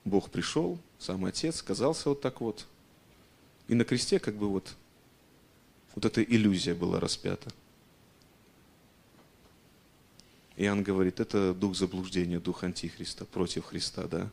Бог 0.04 0.30
пришел, 0.30 0.78
сам 0.98 1.24
Отец, 1.24 1.62
казался 1.62 2.08
вот 2.08 2.20
так 2.20 2.40
вот. 2.40 2.66
И 3.66 3.74
на 3.74 3.84
кресте 3.84 4.18
как 4.18 4.34
бы 4.34 4.48
вот 4.48 4.74
вот 5.94 6.04
эта 6.04 6.22
иллюзия 6.22 6.74
была 6.74 7.00
распята. 7.00 7.50
Иоанн 10.56 10.82
говорит, 10.82 11.18
это 11.18 11.54
дух 11.54 11.76
заблуждения, 11.76 12.38
дух 12.38 12.62
антихриста, 12.62 13.24
против 13.24 13.64
Христа, 13.64 14.06
да? 14.06 14.30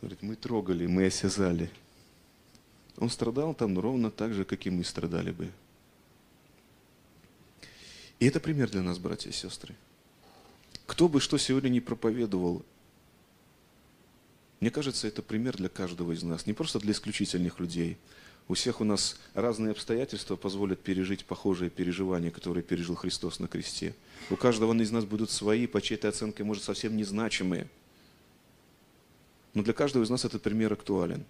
Говорит, 0.00 0.22
мы 0.22 0.36
трогали, 0.36 0.86
мы 0.86 1.06
осязали. 1.06 1.70
Он 2.98 3.10
страдал 3.10 3.54
там 3.54 3.78
ровно 3.78 4.10
так 4.10 4.32
же, 4.32 4.44
как 4.44 4.64
и 4.66 4.70
мы 4.70 4.84
страдали 4.84 5.32
бы. 5.32 5.50
И 8.20 8.26
это 8.26 8.40
пример 8.40 8.70
для 8.70 8.82
нас, 8.82 8.98
братья 8.98 9.30
и 9.30 9.32
сестры. 9.32 9.74
Кто 10.86 11.08
бы 11.08 11.20
что 11.20 11.36
сегодня 11.36 11.68
не 11.68 11.80
проповедовал, 11.80 12.64
мне 14.60 14.70
кажется, 14.70 15.06
это 15.06 15.22
пример 15.22 15.56
для 15.56 15.68
каждого 15.68 16.12
из 16.12 16.22
нас, 16.22 16.46
не 16.46 16.52
просто 16.52 16.78
для 16.78 16.92
исключительных 16.92 17.60
людей– 17.60 17.96
у 18.48 18.54
всех 18.54 18.80
у 18.80 18.84
нас 18.84 19.16
разные 19.34 19.72
обстоятельства 19.72 20.34
позволят 20.34 20.80
пережить 20.80 21.26
похожие 21.26 21.68
переживания, 21.68 22.30
которые 22.30 22.62
пережил 22.62 22.94
Христос 22.94 23.40
на 23.40 23.46
кресте. 23.46 23.94
У 24.30 24.36
каждого 24.36 24.72
из 24.80 24.90
нас 24.90 25.04
будут 25.04 25.30
свои, 25.30 25.66
по 25.66 25.82
чьей-то 25.82 26.08
оценке, 26.08 26.44
может, 26.44 26.64
совсем 26.64 26.96
незначимые. 26.96 27.68
Но 29.52 29.62
для 29.62 29.74
каждого 29.74 30.02
из 30.02 30.08
нас 30.08 30.24
этот 30.24 30.42
пример 30.42 30.72
актуален. 30.72 31.26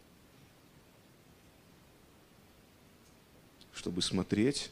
Чтобы 3.75 4.01
смотреть 4.01 4.71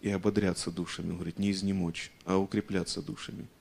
и 0.00 0.08
ободряться 0.08 0.70
душами, 0.70 1.12
говорит, 1.12 1.38
не 1.38 1.50
изнемочь, 1.50 2.10
а 2.24 2.38
укрепляться 2.38 3.02
душами– 3.02 3.46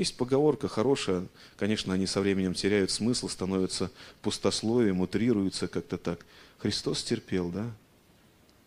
есть 0.00 0.16
поговорка 0.16 0.66
хорошая, 0.66 1.26
конечно, 1.58 1.92
они 1.92 2.06
со 2.06 2.22
временем 2.22 2.54
теряют 2.54 2.90
смысл, 2.90 3.28
становятся 3.28 3.90
пустословием, 4.22 5.02
утрируются 5.02 5.68
как-то 5.68 5.98
так. 5.98 6.24
Христос 6.56 7.04
терпел, 7.04 7.50
да? 7.50 7.70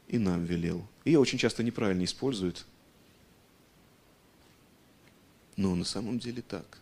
И 0.08 0.19
нам 0.19 0.46
велел. 0.46 0.86
Ее 1.06 1.19
очень 1.19 1.39
часто 1.39 1.63
неправильно 1.63 2.04
используют. 2.04 2.67
Но 5.56 5.74
на 5.74 5.86
самом 5.86 6.19
деле 6.19 6.43
так. 6.43 6.78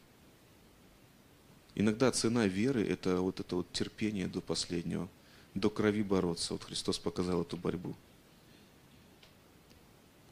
Иногда 1.74 2.12
цена 2.12 2.46
веры– 2.46 2.86
это 2.90 3.22
вот 3.22 3.40
это 3.40 3.56
вот 3.56 3.72
терпение 3.72 4.28
до 4.28 4.42
последнего, 4.42 5.08
до 5.54 5.70
крови 5.70 6.04
бороться. 6.04 6.52
Вот 6.52 6.66
Христос 6.66 7.00
показал 7.00 7.44
эту 7.44 7.56
борьбу. 7.56 7.96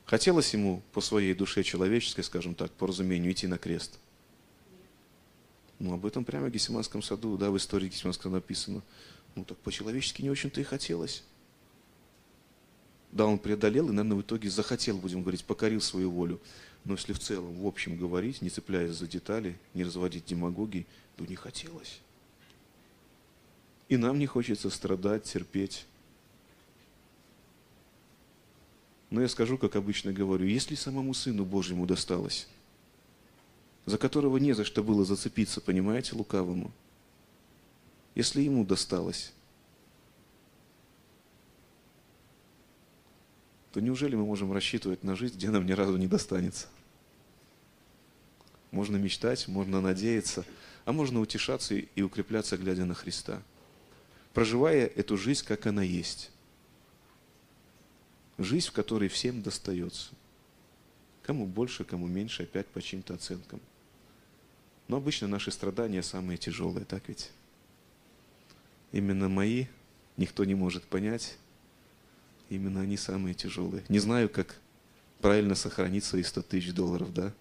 Хотелось 0.03 0.53
ему 0.53 0.81
по 0.91 0.99
своей 0.99 1.33
душе 1.33 1.63
человеческой, 1.63 2.23
скажем 2.23 2.53
так, 2.53 2.69
по 2.73 2.85
разумению, 2.85 3.31
идти 3.31 3.47
на 3.47 3.57
крест– 3.57 3.97
ну, 5.79 5.93
об 5.93 6.05
этом 6.05 6.25
прямо 6.25 6.47
в 6.47 6.51
Гесиманском 6.51 7.01
саду, 7.01 7.37
да, 7.37 7.49
в 7.49 7.57
истории 7.57 7.87
Гесиманского 7.87 8.31
написано. 8.31 8.81
Ну, 9.35 9.45
так 9.45 9.57
по-человечески 9.59 10.21
не 10.21 10.29
очень-то 10.29 10.59
и 10.59 10.65
хотелось. 10.65 11.23
Да, 13.11 13.25
он 13.25 13.39
преодолел 13.39 13.87
и, 13.87 13.91
наверное, 13.91 14.17
в 14.17 14.21
итоге 14.21 14.49
захотел, 14.49 14.97
будем 14.97 15.21
говорить, 15.21 15.43
покорил 15.45 15.81
свою 15.81 16.11
волю. 16.11 16.39
Но 16.83 16.93
если 16.93 17.13
в 17.13 17.19
целом, 17.19 17.53
в 17.61 17.65
общем 17.65 17.97
говорить, 17.97 18.41
не 18.41 18.49
цепляясь 18.49 18.91
за 18.91 19.07
детали, 19.07 19.57
не 19.73 19.83
разводить 19.83 20.25
демагогии, 20.25 20.85
то 21.15 21.25
не 21.25 21.35
хотелось. 21.35 22.01
И 23.87 23.97
нам 23.97 24.19
не 24.19 24.27
хочется 24.27 24.69
страдать, 24.69 25.23
терпеть. 25.23 25.85
Но 29.09 29.21
я 29.21 29.27
скажу, 29.27 29.57
как 29.57 29.75
обычно 29.75 30.13
говорю, 30.13 30.45
если 30.45 30.75
самому 30.75 31.13
Сыну 31.13 31.45
Божьему 31.45 31.87
досталось, 31.87 32.47
за 33.85 33.97
которого 33.97 34.37
не 34.37 34.53
за 34.53 34.65
что 34.65 34.83
было 34.83 35.05
зацепиться, 35.05 35.61
понимаете, 35.61 36.15
лукавому. 36.15 36.71
Если 38.15 38.41
ему 38.41 38.65
досталось, 38.65 39.33
то 43.71 43.79
неужели 43.79 44.15
мы 44.15 44.25
можем 44.25 44.51
рассчитывать 44.51 45.03
на 45.03 45.15
жизнь, 45.15 45.35
где 45.35 45.49
нам 45.49 45.65
ни 45.65 45.71
разу 45.71 45.97
не 45.97 46.07
достанется? 46.07 46.67
Можно 48.71 48.97
мечтать, 48.97 49.47
можно 49.47 49.81
надеяться, 49.81 50.45
а 50.85 50.91
можно 50.91 51.19
утешаться 51.19 51.75
и 51.75 52.01
укрепляться, 52.01 52.57
глядя 52.57 52.85
на 52.85 52.93
Христа, 52.93 53.41
проживая 54.33 54.85
эту 54.85 55.17
жизнь, 55.17 55.45
как 55.45 55.65
она 55.65 55.83
есть. 55.83 56.31
Жизнь, 58.37 58.67
в 58.67 58.71
которой 58.71 59.09
всем 59.09 59.41
достается. 59.41 60.11
Кому 61.23 61.45
больше, 61.45 61.83
кому 61.83 62.07
меньше, 62.07 62.43
опять 62.43 62.67
по 62.67 62.81
чьим-то 62.81 63.15
оценкам. 63.15 63.59
Но 64.89 64.97
обычно 64.97 65.27
наши 65.27 65.51
страдания 65.51 66.01
самые 66.01 66.37
тяжелые, 66.37 66.83
так 66.83 67.07
ведь? 67.07 67.29
Именно 68.91 69.29
мои 69.29 69.67
никто 70.17 70.43
не 70.43 70.55
может 70.55 70.83
понять. 70.83 71.37
Именно 72.49 72.81
они 72.81 72.97
самые 72.97 73.35
тяжелые. 73.35 73.83
Не 73.87 73.99
знаю, 73.99 74.29
как 74.29 74.59
правильно 75.21 75.53
сохранить 75.53 76.03
свои 76.03 76.23
100 76.23 76.41
тысяч 76.41 76.73
долларов, 76.73 77.13
да? 77.13 77.31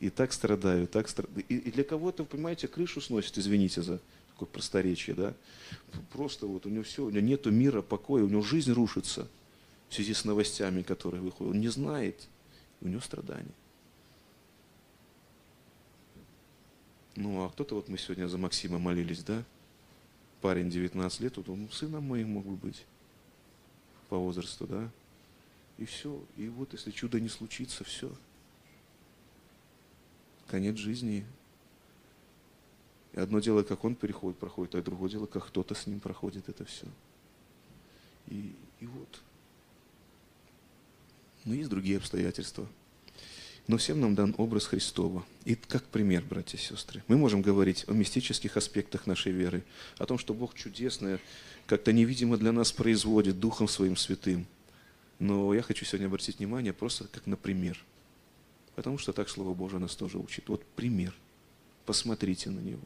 И 0.00 0.10
так 0.10 0.32
страдаю, 0.32 0.88
так 0.88 1.08
страдаю. 1.08 1.44
И, 1.48 1.70
для 1.70 1.84
кого-то, 1.84 2.24
понимаете, 2.24 2.66
крышу 2.66 3.00
сносит, 3.00 3.38
извините 3.38 3.82
за 3.82 4.00
такое 4.32 4.48
просторечие, 4.48 5.14
да? 5.14 5.34
Просто 6.12 6.48
вот 6.48 6.66
у 6.66 6.68
него 6.68 6.82
все, 6.82 7.04
у 7.04 7.10
него 7.10 7.24
нету 7.24 7.52
мира, 7.52 7.80
покоя, 7.80 8.24
у 8.24 8.28
него 8.28 8.42
жизнь 8.42 8.72
рушится 8.72 9.28
в 9.88 9.94
связи 9.94 10.12
с 10.12 10.24
новостями, 10.24 10.82
которые 10.82 11.22
выходят. 11.22 11.54
Он 11.54 11.60
не 11.60 11.68
знает, 11.68 12.26
у 12.80 12.88
него 12.88 13.00
страдания. 13.00 13.54
Ну, 17.16 17.44
а 17.44 17.50
кто-то, 17.50 17.76
вот 17.76 17.88
мы 17.88 17.96
сегодня 17.96 18.26
за 18.26 18.38
Максима 18.38 18.78
молились, 18.78 19.22
да? 19.22 19.44
Парень 20.40 20.68
19 20.68 21.20
лет, 21.20 21.36
вот 21.36 21.48
он 21.48 21.68
сыном 21.70 22.04
моим 22.08 22.30
мог 22.30 22.44
бы 22.44 22.56
быть 22.56 22.84
по 24.08 24.18
возрасту, 24.18 24.66
да? 24.66 24.90
И 25.78 25.84
все. 25.84 26.22
И 26.36 26.48
вот 26.48 26.72
если 26.72 26.90
чудо 26.90 27.20
не 27.20 27.28
случится, 27.28 27.84
все. 27.84 28.12
Конец 30.48 30.76
жизни. 30.76 31.24
И 33.12 33.20
одно 33.20 33.38
дело, 33.38 33.62
как 33.62 33.84
он 33.84 33.94
переходит, 33.94 34.38
проходит, 34.38 34.74
а 34.74 34.82
другое 34.82 35.08
дело, 35.08 35.26
как 35.26 35.46
кто-то 35.46 35.74
с 35.74 35.86
ним 35.86 36.00
проходит 36.00 36.48
это 36.48 36.64
все. 36.64 36.86
И, 38.26 38.54
и 38.80 38.86
вот. 38.86 39.20
Но 41.44 41.54
есть 41.54 41.70
другие 41.70 41.98
обстоятельства. 41.98 42.66
Но 43.66 43.78
всем 43.78 44.00
нам 44.00 44.14
дан 44.14 44.34
образ 44.36 44.66
Христова. 44.66 45.24
И 45.44 45.54
как 45.54 45.84
пример, 45.84 46.22
братья 46.22 46.58
и 46.58 46.60
сестры. 46.60 47.02
Мы 47.08 47.16
можем 47.16 47.40
говорить 47.40 47.84
о 47.88 47.92
мистических 47.92 48.56
аспектах 48.58 49.06
нашей 49.06 49.32
веры, 49.32 49.64
о 49.96 50.04
том, 50.04 50.18
что 50.18 50.34
Бог 50.34 50.54
чудесное, 50.54 51.18
как-то 51.66 51.92
невидимо 51.92 52.36
для 52.36 52.52
нас 52.52 52.72
производит 52.72 53.40
Духом 53.40 53.66
Своим 53.66 53.96
Святым. 53.96 54.46
Но 55.18 55.54
я 55.54 55.62
хочу 55.62 55.86
сегодня 55.86 56.06
обратить 56.06 56.38
внимание 56.38 56.74
просто 56.74 57.04
как 57.08 57.26
на 57.26 57.36
пример. 57.36 57.82
Потому 58.74 58.98
что 58.98 59.14
так 59.14 59.30
Слово 59.30 59.54
Божие 59.54 59.80
нас 59.80 59.96
тоже 59.96 60.18
учит. 60.18 60.48
Вот 60.48 60.62
пример. 60.76 61.14
Посмотрите 61.86 62.50
на 62.50 62.60
него. 62.60 62.82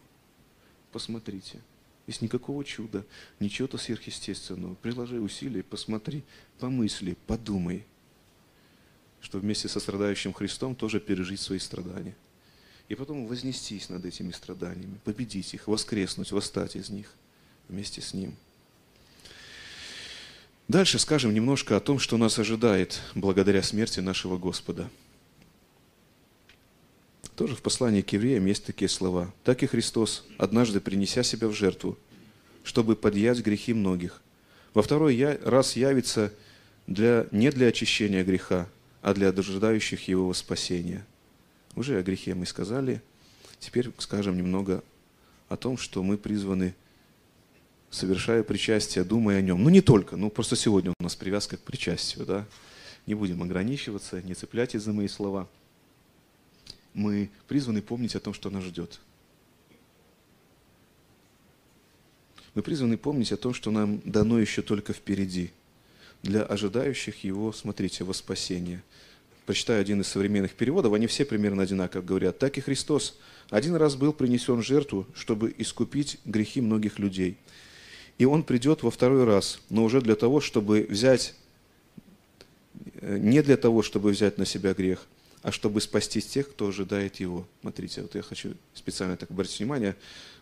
Посмотрите. 0.93 1.59
Есть 2.07 2.23
никакого 2.23 2.65
чуда, 2.65 3.05
ничего-то 3.41 3.79
сверхъестественного. 3.79 4.75
Приложи 4.77 5.21
усилия, 5.21 5.63
посмотри, 5.63 6.23
помысли, 6.59 7.17
подумай– 7.27 7.85
что 9.21 9.39
вместе 9.39 9.69
со 9.69 9.81
страдающим 9.81 10.33
Христом 10.33 10.75
тоже 10.75 11.01
пережить 11.01 11.41
свои 11.41 11.59
страдания. 11.59 12.15
И 12.89 12.95
потом 12.95 13.27
вознестись 13.27 13.89
над 13.89 14.05
этими 14.05 14.33
страданиями, 14.33 14.99
победить 15.05 15.53
их, 15.55 15.69
воскреснуть, 15.69 16.33
восстать 16.33 16.77
из 16.77 16.89
них 16.89 17.13
вместе 17.69 18.01
с 18.01 18.15
Ним. 18.15 18.35
Дальше 20.69 20.99
скажем 20.99 21.33
немножко 21.33 21.77
о 21.77 21.81
том, 21.81 21.99
что 21.99 22.17
нас 22.17 22.39
ожидает 22.39 23.01
благодаря 23.15 23.63
смерти 23.63 24.01
нашего 24.01 24.37
Господа. 24.37 24.91
Тоже 27.37 27.55
в 27.55 27.63
послании 27.63 28.03
к 28.03 28.13
евреям 28.13 28.47
есть 28.47 28.65
такие 28.65 28.89
слова. 28.89 29.33
«Так 29.45 29.63
и 29.63 29.67
Христос, 29.67 30.25
однажды 30.39 30.81
принеся 30.81 31.23
себя 31.23 31.49
в 31.49 31.55
жертву, 31.55 31.97
чтобы 32.65 32.97
подъять 32.97 33.39
грехи 33.41 33.73
многих, 33.73 34.21
во 34.75 34.83
второй 34.83 35.39
раз 35.43 35.77
явится 35.77 36.33
для, 36.87 37.27
не 37.31 37.51
для 37.51 37.69
очищения 37.69 38.25
греха, 38.25 38.69
а 39.03 39.15
для 39.15 39.29
ожидающих 39.29 40.09
его 40.09 40.33
спасения. 40.35 41.07
Уже 41.75 41.99
о 41.99 42.03
грехе 42.03 42.35
мы 42.35 42.47
сказали. 42.47 43.03
Теперь 43.59 43.91
скажем 43.99 44.37
немного 44.37 44.83
о 45.49 45.57
том, 45.57 45.77
что 45.77 46.03
мы 46.03 46.19
призваны, 46.19 46.75
совершая 47.91 48.43
причастие, 48.43 49.05
думая 49.05 49.39
о 49.39 49.43
нем. 49.43 49.63
Ну, 49.63 49.71
не 49.71 49.81
только, 49.81 50.17
ну, 50.17 50.31
просто 50.31 50.57
сегодня 50.57 50.93
у 50.99 51.03
нас 51.03 51.17
привязка 51.17 51.57
к 51.57 51.61
причастию, 51.61 52.27
да. 52.27 52.47
Не 53.07 53.15
будем 53.15 53.43
ограничиваться, 53.43 54.21
не 54.23 54.35
цепляйтесь 54.35 54.83
за 54.83 54.93
мои 54.93 55.09
слова. 55.09 55.49
Мы 56.93 57.31
призваны 57.47 57.81
помнить 57.81 58.15
о 58.15 58.21
том, 58.21 58.35
что 58.35 58.51
нас 58.51 58.65
ждет. 58.65 59.01
Мы 62.55 62.63
призваны 62.63 62.99
помнить 62.99 63.33
о 63.33 63.37
том, 63.37 63.55
что 63.55 63.71
нам 63.71 64.01
дано 64.05 64.39
еще 64.39 64.63
только 64.63 64.93
впереди– 64.93 65.53
для 66.23 66.43
ожидающих 66.43 67.25
его, 67.25 67.53
смотрите, 67.53 68.05
во 68.05 68.13
спасение. 68.13 68.83
Прочитаю 69.47 69.81
один 69.81 70.01
из 70.01 70.09
современных 70.09 70.53
переводов, 70.53 70.93
они 70.93 71.07
все 71.07 71.25
примерно 71.25 71.63
одинаково 71.63 72.03
говорят. 72.03 72.39
Так 72.39 72.59
и 72.59 72.61
Христос 72.61 73.19
один 73.51 73.77
раз 73.77 73.97
был 73.97 74.13
принесен 74.13 74.63
жертву, 74.63 75.07
чтобы 75.15 75.55
искупить 75.57 76.19
грехи 76.25 76.61
многих 76.61 76.99
людей. 76.99 77.39
И 78.19 78.27
Он 78.27 78.43
придет 78.43 78.83
во 78.83 78.91
второй 78.91 79.25
раз, 79.25 79.61
но 79.71 79.85
уже 79.85 80.01
для 80.03 80.17
того, 80.17 80.41
чтобы 80.41 80.87
взять, 80.91 81.35
э, 83.01 83.17
не 83.19 83.43
для 83.43 83.57
того, 83.57 83.83
чтобы 83.83 84.11
взять 84.11 84.39
на 84.39 84.45
себя 84.45 84.75
грех, 84.75 85.07
а 85.43 85.53
чтобы 85.53 85.81
спасти 85.81 86.21
тех, 86.21 86.51
кто 86.51 86.69
ожидает 86.69 87.17
Его. 87.17 87.47
Смотрите, 87.61 88.03
вот 88.03 88.15
я 88.17 88.23
хочу 88.23 88.55
специально 88.75 89.17
так 89.17 89.31
обратить 89.31 89.61
внимание, 89.61 89.97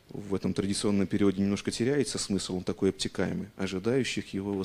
в 0.09 0.35
этом 0.35 0.55
традиционном 0.55 1.07
переводе 1.07 1.43
немножко 1.43 1.71
теряется 1.71 2.19
смысл, 2.19 2.57
он 2.57 2.65
такой 2.65 2.91
обтекаемый, 2.91 3.49
ожидающих 3.57 4.33
Его 4.33 4.53
во 4.55 4.65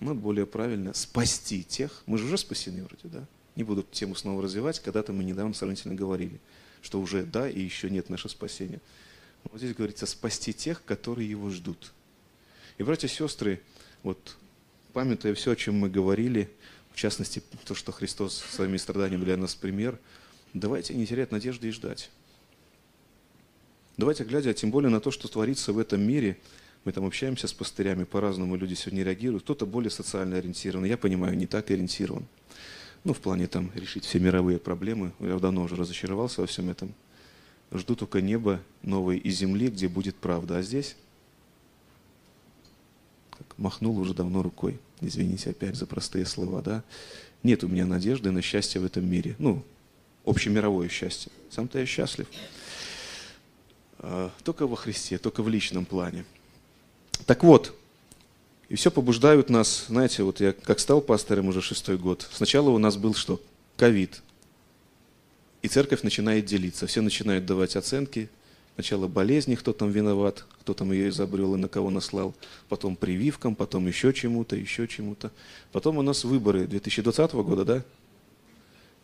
ну, 0.00 0.14
более 0.14 0.46
правильно, 0.46 0.92
спасти 0.94 1.64
тех. 1.64 2.02
Мы 2.06 2.18
же 2.18 2.24
уже 2.24 2.38
спасены 2.38 2.84
вроде, 2.84 3.04
да? 3.04 3.26
Не 3.56 3.64
буду 3.64 3.82
тему 3.90 4.14
снова 4.14 4.42
развивать. 4.42 4.80
Когда-то 4.80 5.12
мы 5.12 5.24
недавно 5.24 5.54
сравнительно 5.54 5.94
говорили, 5.94 6.40
что 6.82 7.00
уже 7.00 7.24
да 7.24 7.48
и 7.48 7.60
еще 7.60 7.90
нет 7.90 8.08
нашего 8.08 8.30
спасения. 8.30 8.80
Вот 9.44 9.60
здесь 9.60 9.74
говорится 9.74 10.06
спасти 10.06 10.52
тех, 10.52 10.84
которые 10.84 11.28
его 11.28 11.50
ждут. 11.50 11.92
И, 12.76 12.82
братья 12.82 13.08
и 13.08 13.10
сестры, 13.10 13.60
вот 14.02 14.36
памятуя 14.92 15.34
все, 15.34 15.52
о 15.52 15.56
чем 15.56 15.76
мы 15.76 15.88
говорили, 15.88 16.50
в 16.92 16.96
частности, 16.96 17.42
то, 17.64 17.74
что 17.74 17.92
Христос 17.92 18.36
своими 18.36 18.76
страданиями 18.76 19.24
для 19.24 19.36
нас 19.36 19.54
пример, 19.54 19.98
давайте 20.54 20.94
не 20.94 21.06
терять 21.06 21.32
надежды 21.32 21.68
и 21.68 21.70
ждать. 21.72 22.10
Давайте, 23.96 24.24
глядя 24.24 24.54
тем 24.54 24.70
более 24.70 24.90
на 24.90 25.00
то, 25.00 25.10
что 25.10 25.26
творится 25.26 25.72
в 25.72 25.78
этом 25.78 26.00
мире, 26.00 26.38
мы 26.88 26.92
там 26.92 27.04
общаемся 27.04 27.46
с 27.46 27.52
пастырями, 27.52 28.04
по-разному 28.04 28.56
люди 28.56 28.72
сегодня 28.72 29.04
реагируют. 29.04 29.44
Кто-то 29.44 29.66
более 29.66 29.90
социально 29.90 30.38
ориентирован, 30.38 30.86
я 30.86 30.96
понимаю, 30.96 31.36
не 31.36 31.46
так 31.46 31.70
ориентирован. 31.70 32.24
Ну, 33.04 33.12
в 33.12 33.18
плане 33.18 33.46
там 33.46 33.70
решить 33.74 34.06
все 34.06 34.18
мировые 34.18 34.58
проблемы. 34.58 35.12
Я 35.20 35.38
давно 35.38 35.64
уже 35.64 35.76
разочаровался 35.76 36.40
во 36.40 36.46
всем 36.46 36.70
этом. 36.70 36.94
Жду 37.72 37.94
только 37.94 38.22
неба 38.22 38.62
новой 38.80 39.18
и 39.18 39.28
земли, 39.28 39.68
где 39.68 39.86
будет 39.86 40.16
правда. 40.16 40.56
А 40.56 40.62
здесь 40.62 40.96
как 43.32 43.58
махнул 43.58 43.98
уже 43.98 44.14
давно 44.14 44.42
рукой. 44.42 44.80
Извините 45.02 45.50
опять 45.50 45.76
за 45.76 45.84
простые 45.84 46.24
слова, 46.24 46.62
да? 46.62 46.82
Нет 47.42 47.64
у 47.64 47.68
меня 47.68 47.84
надежды 47.84 48.30
на 48.30 48.40
счастье 48.40 48.80
в 48.80 48.86
этом 48.86 49.06
мире. 49.06 49.36
Ну, 49.38 49.62
общемировое 50.24 50.88
счастье. 50.88 51.30
Сам-то 51.50 51.80
я 51.80 51.84
счастлив. 51.84 52.28
А, 53.98 54.30
только 54.42 54.66
во 54.66 54.76
Христе, 54.76 55.18
только 55.18 55.42
в 55.42 55.50
личном 55.50 55.84
плане. 55.84 56.24
Так 57.26 57.44
вот, 57.44 57.74
и 58.68 58.74
все 58.74 58.90
побуждают 58.90 59.50
нас, 59.50 59.86
знаете, 59.88 60.22
вот 60.22 60.40
я 60.40 60.52
как 60.52 60.78
стал 60.78 61.00
пастором 61.00 61.48
уже 61.48 61.60
шестой 61.60 61.98
год, 61.98 62.28
сначала 62.32 62.70
у 62.70 62.78
нас 62.78 62.96
был 62.96 63.14
что? 63.14 63.40
Ковид. 63.76 64.22
И 65.62 65.68
церковь 65.68 66.02
начинает 66.02 66.44
делиться, 66.44 66.86
все 66.86 67.00
начинают 67.00 67.46
давать 67.46 67.76
оценки, 67.76 68.28
Сначала 68.78 69.08
болезни, 69.08 69.56
кто 69.56 69.72
там 69.72 69.90
виноват, 69.90 70.44
кто 70.60 70.72
там 70.72 70.92
ее 70.92 71.08
изобрел 71.08 71.56
и 71.56 71.58
на 71.58 71.66
кого 71.66 71.90
наслал, 71.90 72.32
потом 72.68 72.94
прививкам, 72.94 73.56
потом 73.56 73.88
еще 73.88 74.12
чему-то, 74.12 74.54
еще 74.54 74.86
чему-то. 74.86 75.32
Потом 75.72 75.98
у 75.98 76.02
нас 76.02 76.22
выборы 76.22 76.64
2020 76.64 77.32
года, 77.32 77.64
да? 77.64 77.84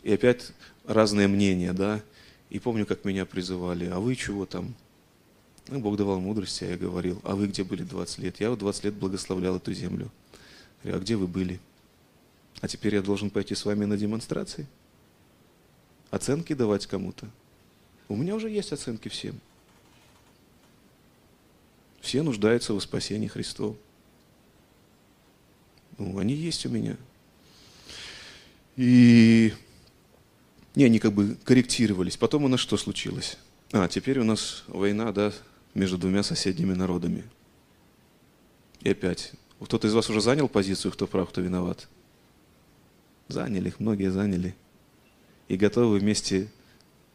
И 0.04 0.12
опять 0.12 0.52
разные 0.86 1.26
мнения, 1.26 1.72
да? 1.72 2.00
И 2.50 2.60
помню, 2.60 2.86
как 2.86 3.04
меня 3.04 3.26
призывали, 3.26 3.86
а 3.86 3.98
вы 3.98 4.14
чего 4.14 4.46
там? 4.46 4.76
Ну, 5.68 5.80
Бог 5.80 5.96
давал 5.96 6.20
мудрость, 6.20 6.60
я 6.60 6.76
говорил, 6.76 7.20
а 7.24 7.34
вы 7.34 7.46
где 7.46 7.64
были 7.64 7.82
20 7.82 8.18
лет? 8.18 8.40
Я 8.40 8.50
вот 8.50 8.58
20 8.58 8.84
лет 8.84 8.94
благословлял 8.94 9.56
эту 9.56 9.72
землю. 9.72 10.10
Говорю, 10.82 10.98
а 10.98 11.00
где 11.00 11.16
вы 11.16 11.26
были? 11.26 11.58
А 12.60 12.68
теперь 12.68 12.94
я 12.94 13.02
должен 13.02 13.30
пойти 13.30 13.54
с 13.54 13.64
вами 13.64 13.84
на 13.86 13.96
демонстрации? 13.96 14.66
Оценки 16.10 16.52
давать 16.52 16.86
кому-то? 16.86 17.28
У 18.08 18.16
меня 18.16 18.34
уже 18.34 18.50
есть 18.50 18.72
оценки 18.72 19.08
всем. 19.08 19.40
Все 22.00 22.22
нуждаются 22.22 22.74
в 22.74 22.80
спасении 22.80 23.28
Христова. 23.28 23.74
Ну, 25.96 26.18
они 26.18 26.34
есть 26.34 26.66
у 26.66 26.68
меня. 26.68 26.96
И 28.76 29.54
не, 30.74 30.84
они 30.84 30.98
как 30.98 31.12
бы 31.12 31.36
корректировались. 31.44 32.18
Потом 32.18 32.44
у 32.44 32.48
нас 32.48 32.60
что 32.60 32.76
случилось? 32.76 33.38
А, 33.72 33.88
теперь 33.88 34.18
у 34.18 34.24
нас 34.24 34.64
война, 34.66 35.12
да, 35.12 35.32
между 35.74 35.98
двумя 35.98 36.22
соседними 36.22 36.72
народами. 36.72 37.24
И 38.80 38.90
опять, 38.90 39.32
кто-то 39.60 39.86
из 39.88 39.94
вас 39.94 40.08
уже 40.10 40.20
занял 40.20 40.48
позицию, 40.48 40.92
кто 40.92 41.06
прав, 41.06 41.28
кто 41.28 41.40
виноват? 41.40 41.88
Заняли, 43.28 43.72
многие 43.78 44.10
заняли. 44.10 44.54
и 45.48 45.56
готовы 45.56 45.98
вместе 45.98 46.50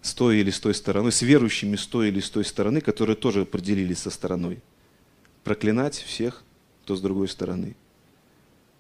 с 0.02 0.14
той 0.14 0.38
или 0.38 0.52
с 0.52 0.60
той 0.60 0.74
стороной, 0.74 1.12
с 1.12 1.22
верующими 1.22 1.76
с 1.76 1.86
той 1.86 2.10
или 2.10 2.20
с 2.20 2.30
той 2.30 2.46
стороны, 2.46 2.80
которые 2.82 3.16
тоже 3.16 3.42
определились 3.42 4.00
со 4.00 4.10
стороной, 4.10 4.60
проклинать 5.44 5.96
всех, 5.96 6.44
кто 6.84 6.96
с 6.96 7.02
другой 7.02 7.28
стороны. 7.28 7.76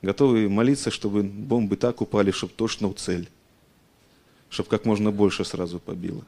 Готовы 0.01 0.49
молиться, 0.49 0.91
чтобы 0.91 1.23
бомбы 1.23 1.75
так 1.75 2.01
упали, 2.01 2.31
чтобы 2.31 2.53
точно 2.53 2.87
в 2.87 2.95
цель, 2.95 3.27
чтобы 4.49 4.69
как 4.69 4.85
можно 4.85 5.11
больше 5.11 5.43
сразу 5.43 5.79
побило. 5.79 6.25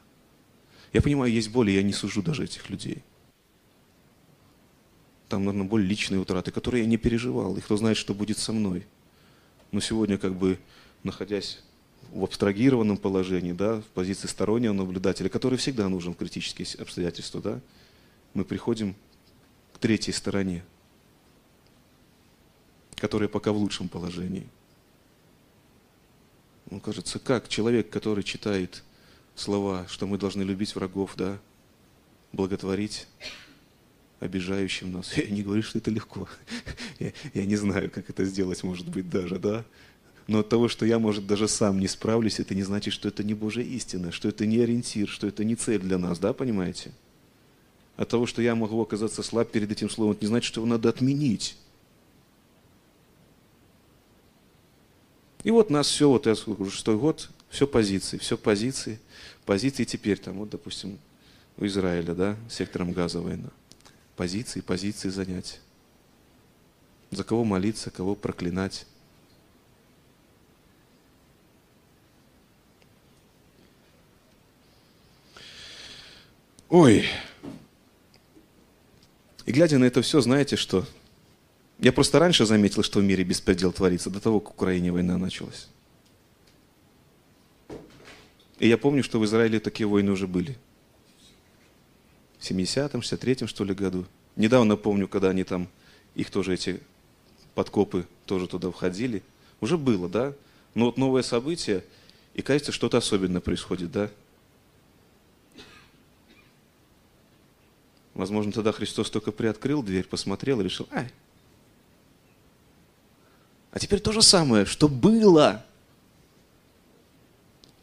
Я 0.92 1.00
понимаю, 1.00 1.32
есть 1.32 1.50
боль, 1.50 1.70
я 1.70 1.82
не 1.82 1.92
сужу 1.92 2.22
даже 2.22 2.44
этих 2.44 2.68
людей. 2.68 3.02
Там, 5.32 5.46
наверное, 5.46 5.66
более 5.66 5.88
личные 5.88 6.20
утраты, 6.20 6.50
которые 6.50 6.82
я 6.82 6.86
не 6.86 6.98
переживал, 6.98 7.56
и 7.56 7.62
кто 7.62 7.78
знает, 7.78 7.96
что 7.96 8.12
будет 8.12 8.36
со 8.36 8.52
мной. 8.52 8.86
Но 9.70 9.80
сегодня, 9.80 10.18
как 10.18 10.34
бы, 10.34 10.58
находясь 11.04 11.60
в 12.12 12.22
абстрагированном 12.22 12.98
положении, 12.98 13.52
да, 13.52 13.80
в 13.80 13.84
позиции 13.94 14.28
стороннего 14.28 14.74
наблюдателя, 14.74 15.30
который 15.30 15.56
всегда 15.56 15.88
нужен 15.88 16.12
в 16.12 16.18
критические 16.18 16.68
обстоятельства, 16.78 17.40
да, 17.40 17.60
мы 18.34 18.44
приходим 18.44 18.94
к 19.72 19.78
третьей 19.78 20.12
стороне, 20.12 20.62
которая 22.96 23.30
пока 23.30 23.52
в 23.52 23.56
лучшем 23.56 23.88
положении. 23.88 24.46
Ну, 26.68 26.78
кажется, 26.78 27.18
как 27.18 27.48
человек, 27.48 27.88
который 27.88 28.22
читает 28.22 28.84
слова, 29.34 29.86
что 29.88 30.06
мы 30.06 30.18
должны 30.18 30.42
любить 30.42 30.74
врагов, 30.74 31.14
да, 31.16 31.38
благотворить 32.32 33.06
обижающим 34.22 34.92
нас. 34.92 35.12
Я 35.16 35.26
не 35.26 35.42
говорю, 35.42 35.62
что 35.62 35.78
это 35.78 35.90
легко. 35.90 36.28
Я, 36.98 37.12
я 37.34 37.44
не 37.44 37.56
знаю, 37.56 37.90
как 37.90 38.08
это 38.08 38.24
сделать, 38.24 38.62
может 38.62 38.88
быть, 38.88 39.10
даже, 39.10 39.38
да. 39.38 39.64
Но 40.28 40.38
от 40.40 40.48
того, 40.48 40.68
что 40.68 40.86
я, 40.86 41.00
может, 41.00 41.26
даже 41.26 41.48
сам 41.48 41.80
не 41.80 41.88
справлюсь, 41.88 42.38
это 42.38 42.54
не 42.54 42.62
значит, 42.62 42.94
что 42.94 43.08
это 43.08 43.24
не 43.24 43.34
Божья 43.34 43.62
истина, 43.62 44.12
что 44.12 44.28
это 44.28 44.46
не 44.46 44.58
ориентир, 44.58 45.08
что 45.08 45.26
это 45.26 45.42
не 45.42 45.56
цель 45.56 45.80
для 45.80 45.98
нас, 45.98 46.20
да, 46.20 46.32
понимаете? 46.32 46.92
От 47.96 48.08
того, 48.08 48.26
что 48.26 48.40
я 48.40 48.54
могу 48.54 48.80
оказаться 48.80 49.22
слаб 49.22 49.50
перед 49.50 49.70
этим 49.70 49.90
словом, 49.90 50.12
это 50.12 50.22
не 50.22 50.28
значит, 50.28 50.46
что 50.46 50.60
его 50.60 50.68
надо 50.68 50.88
отменить. 50.88 51.56
И 55.42 55.50
вот 55.50 55.70
нас 55.70 55.88
все, 55.88 56.08
вот 56.08 56.26
я 56.26 56.36
сколько, 56.36 56.70
шестой 56.70 56.96
год, 56.96 57.28
все 57.50 57.66
позиции, 57.66 58.16
все 58.18 58.38
позиции, 58.38 59.00
позиции 59.44 59.84
теперь 59.84 60.18
там, 60.18 60.34
вот, 60.34 60.50
допустим, 60.50 60.98
у 61.58 61.66
Израиля, 61.66 62.14
да, 62.14 62.36
сектором 62.48 62.92
газа 62.92 63.20
война. 63.20 63.50
Позиции, 64.16 64.60
позиции 64.60 65.08
занять. 65.08 65.60
За 67.10 67.24
кого 67.24 67.44
молиться, 67.44 67.90
кого 67.90 68.14
проклинать. 68.14 68.86
Ой. 76.68 77.06
И 79.44 79.52
глядя 79.52 79.78
на 79.78 79.84
это 79.84 80.00
все, 80.00 80.20
знаете 80.22 80.56
что? 80.56 80.86
Я 81.78 81.92
просто 81.92 82.18
раньше 82.18 82.46
заметил, 82.46 82.82
что 82.82 83.00
в 83.00 83.02
мире 83.02 83.24
беспредел 83.24 83.72
творится, 83.72 84.08
до 84.08 84.20
того, 84.20 84.40
как 84.40 84.52
в 84.52 84.54
Украине 84.54 84.92
война 84.92 85.18
началась. 85.18 85.68
И 88.58 88.68
я 88.68 88.78
помню, 88.78 89.02
что 89.02 89.18
в 89.18 89.24
Израиле 89.24 89.58
такие 89.58 89.86
войны 89.86 90.12
уже 90.12 90.26
были. 90.26 90.56
В 92.42 92.50
70-м, 92.50 93.02
63-м, 93.02 93.46
что 93.46 93.62
ли, 93.62 93.72
году. 93.72 94.04
Недавно 94.34 94.74
помню, 94.74 95.06
когда 95.06 95.30
они 95.30 95.44
там, 95.44 95.68
их 96.16 96.28
тоже 96.28 96.54
эти 96.54 96.80
подкопы 97.54 98.04
тоже 98.26 98.48
туда 98.48 98.68
входили. 98.72 99.22
Уже 99.60 99.78
было, 99.78 100.08
да? 100.08 100.34
Но 100.74 100.86
вот 100.86 100.96
новое 100.96 101.22
событие, 101.22 101.84
и 102.34 102.42
кажется, 102.42 102.72
что-то 102.72 102.96
особенное 102.96 103.40
происходит, 103.40 103.92
да? 103.92 104.10
Возможно, 108.14 108.50
тогда 108.50 108.72
Христос 108.72 109.08
только 109.08 109.30
приоткрыл 109.30 109.84
дверь, 109.84 110.04
посмотрел 110.04 110.60
и 110.60 110.64
решил, 110.64 110.88
ай. 110.90 111.12
А 113.70 113.78
теперь 113.78 114.00
то 114.00 114.10
же 114.10 114.20
самое, 114.20 114.64
что 114.64 114.88
было. 114.88 115.64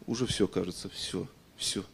Уже 0.05 0.25
все, 0.25 0.49
кажется, 0.49 0.89
все, 0.89 1.27
все. 1.55 1.85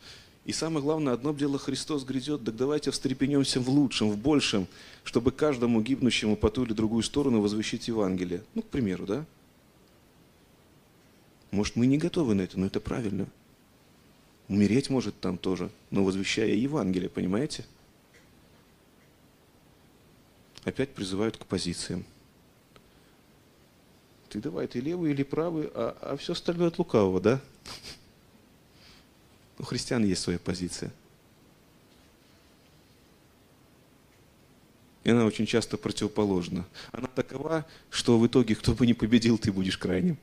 И 0.45 0.53
самое 0.53 0.83
главное, 0.83 1.13
одно 1.13 1.33
дело 1.33 1.57
Христос 1.57 2.03
грядет, 2.03 2.43
так 2.45 2.55
давайте 2.55 2.91
встрепенемся 2.91 3.59
в 3.59 3.69
лучшем, 3.69 4.11
в 4.11 4.17
большем, 4.17 4.67
чтобы 5.03 5.31
каждому 5.31 5.81
гибнущему 5.81 6.37
по 6.37 6.49
ту 6.49 6.65
или 6.65 6.73
другую 6.73 7.03
сторону 7.03 7.41
возвещить 7.41 7.87
Евангелие. 7.87 8.43
Ну, 8.53 8.61
к 8.61 8.67
примеру, 8.67 9.05
да? 9.05 9.25
Может, 11.51 11.75
мы 11.75 11.87
не 11.87 11.97
готовы 11.97 12.35
на 12.35 12.41
это, 12.41 12.59
но 12.59 12.67
это 12.67 12.79
правильно. 12.79 13.27
Умереть 14.47 14.89
может 14.91 15.19
там 15.19 15.37
тоже, 15.37 15.71
но 15.89 16.03
возвещая 16.03 16.53
Евангелие, 16.53 17.09
понимаете? 17.09 17.65
опять 20.65 20.89
призывают 20.89 21.37
к 21.37 21.45
позициям. 21.45 22.03
Ты 24.29 24.41
давай, 24.41 24.67
ты 24.67 24.81
левый 24.81 25.11
или 25.11 25.23
правый, 25.23 25.69
а, 25.73 25.95
а 26.01 26.17
все 26.17 26.33
остальное 26.33 26.67
от 26.67 26.79
лукавого, 26.79 27.21
да? 27.21 27.39
У 29.57 29.63
христиан 29.63 30.03
есть 30.03 30.21
своя 30.21 30.39
позиция. 30.39 30.91
И 35.03 35.11
она 35.11 35.25
очень 35.25 35.45
часто 35.45 35.77
противоположна. 35.77 36.65
Она 36.91 37.07
такова, 37.07 37.65
что 37.91 38.17
в 38.17 38.25
итоге, 38.25 38.55
кто 38.55 38.73
бы 38.73 38.87
ни 38.87 38.93
победил, 38.93 39.37
ты 39.37 39.51
будешь 39.51 39.77
крайним. 39.77 40.17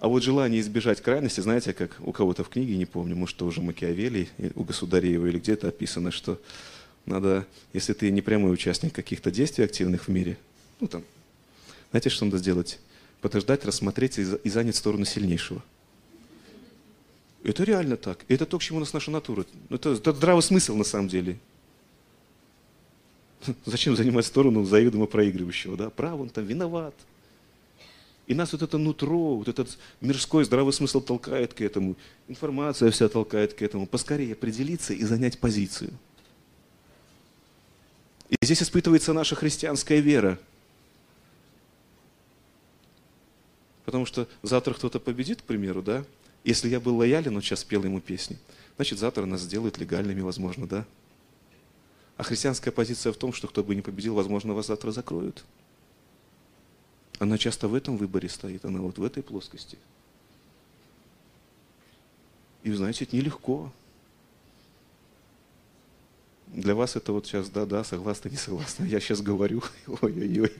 А 0.00 0.06
вот 0.06 0.22
желание 0.22 0.60
избежать 0.60 1.00
крайности, 1.00 1.40
знаете, 1.40 1.72
как 1.72 1.96
у 2.00 2.12
кого-то 2.12 2.44
в 2.44 2.48
книге, 2.48 2.76
не 2.76 2.86
помню, 2.86 3.16
может, 3.16 3.40
уже 3.42 3.60
Макиавелли, 3.60 4.28
у 4.54 4.62
Государеева 4.62 5.26
или 5.26 5.38
где-то 5.38 5.68
описано, 5.68 6.12
что 6.12 6.40
надо, 7.04 7.46
если 7.72 7.92
ты 7.94 8.10
не 8.10 8.22
прямой 8.22 8.52
участник 8.52 8.92
каких-то 8.92 9.30
действий 9.30 9.64
активных 9.64 10.06
в 10.06 10.08
мире, 10.08 10.38
ну 10.78 10.86
там, 10.86 11.04
знаете, 11.90 12.10
что 12.10 12.24
надо 12.26 12.38
сделать? 12.38 12.78
Подождать, 13.20 13.64
рассмотреть 13.64 14.18
и 14.18 14.48
занять 14.48 14.76
сторону 14.76 15.04
сильнейшего. 15.04 15.62
Это 17.42 17.64
реально 17.64 17.96
так. 17.96 18.24
Это 18.28 18.46
то, 18.46 18.58
к 18.58 18.62
чему 18.62 18.78
у 18.78 18.80
нас 18.80 18.92
наша 18.92 19.10
натура. 19.10 19.44
Это, 19.70 19.92
это 19.92 20.12
здравый 20.12 20.42
смысл 20.42 20.76
на 20.76 20.84
самом 20.84 21.08
деле. 21.08 21.38
Зачем 23.64 23.96
занимать 23.96 24.26
сторону 24.26 24.64
заведомо 24.64 25.06
проигрывающего? 25.06 25.76
Да? 25.76 25.90
Прав, 25.90 26.20
он 26.20 26.28
там 26.28 26.44
виноват. 26.44 26.94
И 28.26 28.34
нас 28.34 28.52
вот 28.52 28.60
это 28.62 28.76
нутро, 28.76 29.36
вот 29.36 29.48
этот 29.48 29.78
мирской 30.02 30.44
здравый 30.44 30.74
смысл 30.74 31.00
толкает 31.00 31.54
к 31.54 31.62
этому, 31.62 31.96
информация 32.28 32.90
вся 32.90 33.08
толкает 33.08 33.54
к 33.54 33.62
этому. 33.62 33.86
Поскорее 33.86 34.34
определиться 34.34 34.92
и 34.92 35.02
занять 35.02 35.38
позицию. 35.38 35.90
И 38.28 38.36
здесь 38.42 38.62
испытывается 38.62 39.14
наша 39.14 39.34
христианская 39.34 40.00
вера. 40.00 40.38
Потому 43.88 44.04
что 44.04 44.28
завтра 44.42 44.74
кто-то 44.74 45.00
победит, 45.00 45.40
к 45.40 45.44
примеру, 45.44 45.80
да? 45.80 46.04
Если 46.44 46.68
я 46.68 46.78
был 46.78 46.98
лоялен, 46.98 47.34
он 47.34 47.40
сейчас 47.40 47.64
пел 47.64 47.84
ему 47.84 48.02
песни, 48.02 48.36
значит, 48.76 48.98
завтра 48.98 49.24
нас 49.24 49.40
сделают 49.40 49.78
легальными, 49.78 50.20
возможно, 50.20 50.68
да? 50.68 50.84
А 52.18 52.22
христианская 52.22 52.70
позиция 52.70 53.14
в 53.14 53.16
том, 53.16 53.32
что 53.32 53.48
кто 53.48 53.64
бы 53.64 53.74
не 53.74 53.80
победил, 53.80 54.14
возможно, 54.14 54.52
вас 54.52 54.66
завтра 54.66 54.90
закроют. 54.90 55.42
Она 57.18 57.38
часто 57.38 57.66
в 57.66 57.74
этом 57.74 57.96
выборе 57.96 58.28
стоит, 58.28 58.66
она 58.66 58.82
вот 58.82 58.98
в 58.98 59.02
этой 59.02 59.22
плоскости. 59.22 59.78
И, 62.62 62.70
знаете, 62.72 63.06
это 63.06 63.16
нелегко. 63.16 63.72
Для 66.48 66.74
вас 66.74 66.94
это 66.94 67.12
вот 67.12 67.26
сейчас 67.26 67.48
да-да, 67.48 67.84
согласна, 67.84 68.28
не 68.28 68.36
согласна. 68.36 68.84
Я 68.84 69.00
сейчас 69.00 69.22
говорю, 69.22 69.62
ой-ой-ой. 70.02 70.52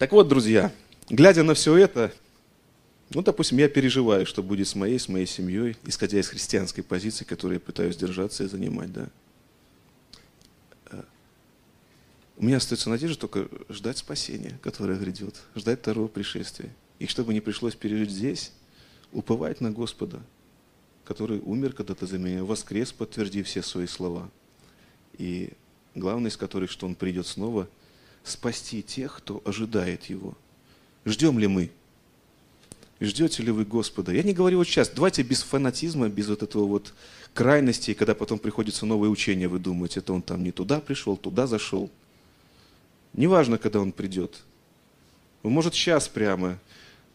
Так 0.00 0.12
вот, 0.12 0.28
друзья, 0.28 0.72
глядя 1.10 1.42
на 1.42 1.52
все 1.52 1.76
это, 1.76 2.10
ну, 3.10 3.20
допустим, 3.20 3.58
я 3.58 3.68
переживаю, 3.68 4.24
что 4.24 4.42
будет 4.42 4.66
с 4.66 4.74
моей, 4.74 4.98
с 4.98 5.08
моей 5.10 5.26
семьей, 5.26 5.76
исходя 5.84 6.18
из 6.18 6.26
христианской 6.26 6.82
позиции, 6.82 7.26
которую 7.26 7.56
я 7.56 7.60
пытаюсь 7.60 7.98
держаться 7.98 8.44
и 8.44 8.46
занимать, 8.46 8.90
да. 8.94 9.08
Э, 10.86 11.02
у 12.38 12.46
меня 12.46 12.56
остается 12.56 12.88
надежда 12.88 13.20
только 13.20 13.50
ждать 13.68 13.98
спасения, 13.98 14.58
которое 14.62 14.98
грядет, 14.98 15.34
ждать 15.54 15.80
второго 15.80 16.08
пришествия. 16.08 16.70
И 16.98 17.06
чтобы 17.06 17.34
не 17.34 17.42
пришлось 17.42 17.74
пережить 17.74 18.10
здесь, 18.10 18.52
уповать 19.12 19.60
на 19.60 19.70
Господа, 19.70 20.22
который 21.04 21.40
умер 21.40 21.74
когда-то 21.74 22.06
за 22.06 22.16
меня, 22.16 22.42
воскрес, 22.42 22.90
подтвердив 22.90 23.46
все 23.46 23.62
свои 23.62 23.86
слова. 23.86 24.30
И 25.18 25.50
главное 25.94 26.30
из 26.30 26.38
которых, 26.38 26.70
что 26.70 26.86
Он 26.86 26.94
придет 26.94 27.26
снова 27.26 27.68
спасти 28.24 28.82
тех, 28.82 29.16
кто 29.16 29.42
ожидает 29.44 30.04
Его. 30.04 30.34
Ждем 31.04 31.38
ли 31.38 31.46
мы? 31.46 31.70
Ждете 33.00 33.42
ли 33.42 33.50
вы 33.50 33.64
Господа? 33.64 34.12
Я 34.12 34.22
не 34.22 34.34
говорю 34.34 34.58
вот 34.58 34.68
сейчас, 34.68 34.90
давайте 34.90 35.22
без 35.22 35.42
фанатизма, 35.42 36.08
без 36.08 36.28
вот 36.28 36.42
этого 36.42 36.66
вот 36.66 36.92
крайности, 37.32 37.94
когда 37.94 38.14
потом 38.14 38.38
приходится 38.38 38.84
новое 38.84 39.08
учение, 39.08 39.48
вы 39.48 39.58
думаете, 39.58 40.00
это 40.00 40.12
он 40.12 40.20
там 40.20 40.44
не 40.44 40.52
туда 40.52 40.80
пришел, 40.80 41.16
туда 41.16 41.46
зашел. 41.46 41.90
Неважно, 43.14 43.56
когда 43.56 43.80
он 43.80 43.92
придет. 43.92 44.42
Может, 45.42 45.74
сейчас 45.74 46.08
прямо. 46.08 46.58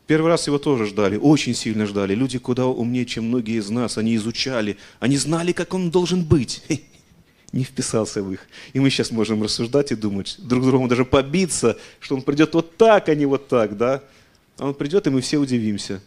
Первый 0.08 0.28
раз 0.28 0.48
его 0.48 0.58
тоже 0.58 0.86
ждали, 0.86 1.18
очень 1.18 1.54
сильно 1.54 1.86
ждали. 1.86 2.16
Люди 2.16 2.40
куда 2.40 2.66
умнее, 2.66 3.06
чем 3.06 3.26
многие 3.26 3.58
из 3.58 3.70
нас. 3.70 3.98
Они 3.98 4.16
изучали, 4.16 4.78
они 5.00 5.18
знали, 5.18 5.52
как 5.52 5.74
он 5.74 5.92
должен 5.92 6.24
быть. 6.24 6.64
Не 7.56 7.64
вписался 7.64 8.22
в 8.22 8.34
их. 8.34 8.42
И 8.74 8.82
мы 8.82 8.90
сейчас 8.90 9.12
можем 9.12 9.42
рассуждать 9.42 9.94
и 9.94 9.96
думать, 9.96 10.36
друг 10.40 10.62
другому 10.62 10.90
даже 10.90 11.06
побиться, 11.06 11.78
что 12.02 12.16
он 12.16 12.22
придет 12.22 12.54
вот 12.54 12.76
так, 12.76 13.08
а 13.08 13.16
не 13.16 13.26
вот 13.26 13.48
так, 13.48 13.78
да? 13.78 14.04
А 14.58 14.68
он 14.68 14.74
придет, 14.74 15.08
и 15.08 15.10
мы 15.10 15.22
все 15.22 15.38
удивимся. 15.38 16.02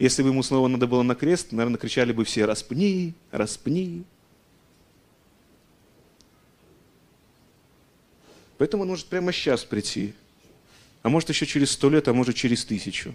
Если 0.00 0.24
бы 0.24 0.30
ему 0.30 0.42
снова 0.42 0.66
надо 0.66 0.88
было 0.88 1.02
на 1.02 1.14
крест, 1.14 1.52
наверное, 1.52 1.78
кричали 1.78 2.10
бы 2.10 2.24
все 2.24 2.46
«Распни! 2.46 3.14
Распни!» 3.30 4.02
Поэтому 8.58 8.82
он 8.82 8.88
может 8.88 9.06
прямо 9.06 9.32
сейчас 9.32 9.64
прийти. 9.64 10.14
А 11.04 11.08
может 11.08 11.28
еще 11.28 11.46
через 11.46 11.70
сто 11.70 11.90
лет, 11.90 12.08
а 12.08 12.12
может 12.12 12.34
через 12.34 12.64
тысячу. 12.64 13.14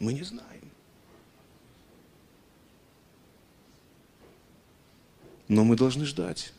Мы 0.00 0.14
не 0.14 0.24
знаем. 0.24 0.68
Но 5.46 5.62
мы 5.62 5.76
должны 5.76 6.04
ждать, 6.06 6.52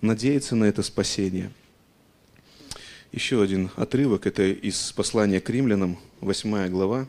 надеяться 0.00 0.56
на 0.56 0.64
это 0.64 0.82
спасение. 0.82 1.50
Еще 3.12 3.42
один 3.42 3.70
отрывок, 3.76 4.26
это 4.26 4.44
из 4.44 4.92
послания 4.92 5.40
к 5.40 5.50
римлянам, 5.50 5.98
8 6.20 6.68
глава. 6.68 7.06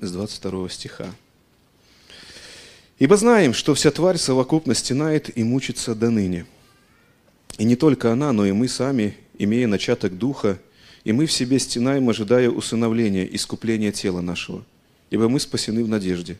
С 0.00 0.10
22 0.10 0.68
стиха. 0.68 1.14
«Ибо 2.98 3.16
знаем, 3.16 3.54
что 3.54 3.74
вся 3.74 3.90
тварь 3.90 4.18
совокупно 4.18 4.74
стенает 4.74 5.36
и 5.36 5.44
мучится 5.44 5.94
до 5.94 6.10
ныне. 6.10 6.46
И 7.58 7.64
не 7.64 7.76
только 7.76 8.12
она, 8.12 8.32
но 8.32 8.44
и 8.44 8.52
мы 8.52 8.68
сами, 8.68 9.16
имея 9.38 9.68
начаток 9.68 10.18
духа, 10.18 10.58
и 11.04 11.12
мы 11.12 11.26
в 11.26 11.32
себе 11.32 11.58
стенаем, 11.58 12.08
ожидая 12.08 12.50
усыновления, 12.50 13.24
искупления 13.24 13.92
тела 13.92 14.20
нашего, 14.20 14.64
ибо 15.10 15.28
мы 15.28 15.38
спасены 15.40 15.84
в 15.84 15.88
надежде. 15.88 16.38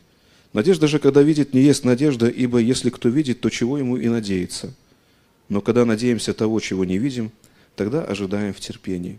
Надежда 0.53 0.87
же, 0.87 0.99
когда 0.99 1.23
видит, 1.23 1.55
не 1.55 1.63
есть 1.63 1.85
надежда, 1.85 2.29
ибо 2.29 2.59
если 2.59 2.91
кто 2.91 3.09
видит, 3.09 3.41
то 3.41 3.49
чего 3.49 3.79
ему 3.79 3.97
и 3.97 4.09
надеется. 4.09 4.75
Но 5.49 5.63
когда 5.63 5.85
надеемся 5.87 6.35
того, 6.35 6.61
чего 6.61 6.85
не 6.85 6.99
видим, 6.99 7.33
тогда 7.75 8.05
ожидаем 8.05 8.53
в 8.53 8.61
терпении. 8.61 9.19